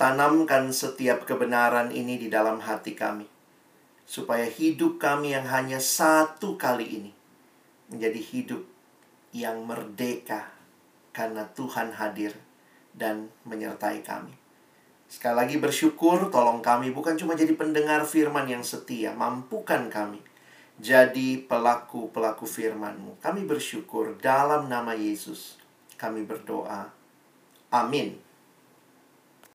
Tanamkan 0.00 0.72
setiap 0.72 1.28
kebenaran 1.28 1.92
ini 1.92 2.16
di 2.16 2.32
dalam 2.32 2.64
hati 2.64 2.96
kami. 2.96 3.28
Supaya 4.08 4.48
hidup 4.48 4.96
kami 4.96 5.36
yang 5.36 5.44
hanya 5.52 5.76
satu 5.76 6.56
kali 6.56 6.88
ini 6.88 7.12
menjadi 7.92 8.16
hidup 8.16 8.62
yang 9.36 9.62
merdeka 9.68 10.59
karena 11.10 11.46
Tuhan 11.54 11.94
hadir 11.94 12.34
dan 12.94 13.30
menyertai 13.46 14.02
kami. 14.02 14.34
Sekali 15.10 15.34
lagi 15.34 15.56
bersyukur, 15.58 16.30
tolong 16.30 16.62
kami 16.62 16.94
bukan 16.94 17.18
cuma 17.18 17.34
jadi 17.34 17.54
pendengar 17.58 18.06
firman 18.06 18.46
yang 18.46 18.62
setia, 18.62 19.10
mampukan 19.10 19.90
kami 19.90 20.22
jadi 20.80 21.44
pelaku-pelaku 21.44 22.48
firman-Mu. 22.48 23.20
Kami 23.20 23.44
bersyukur 23.44 24.16
dalam 24.16 24.72
nama 24.72 24.96
Yesus. 24.96 25.60
Kami 26.00 26.24
berdoa. 26.24 26.88
Amin. 27.68 28.16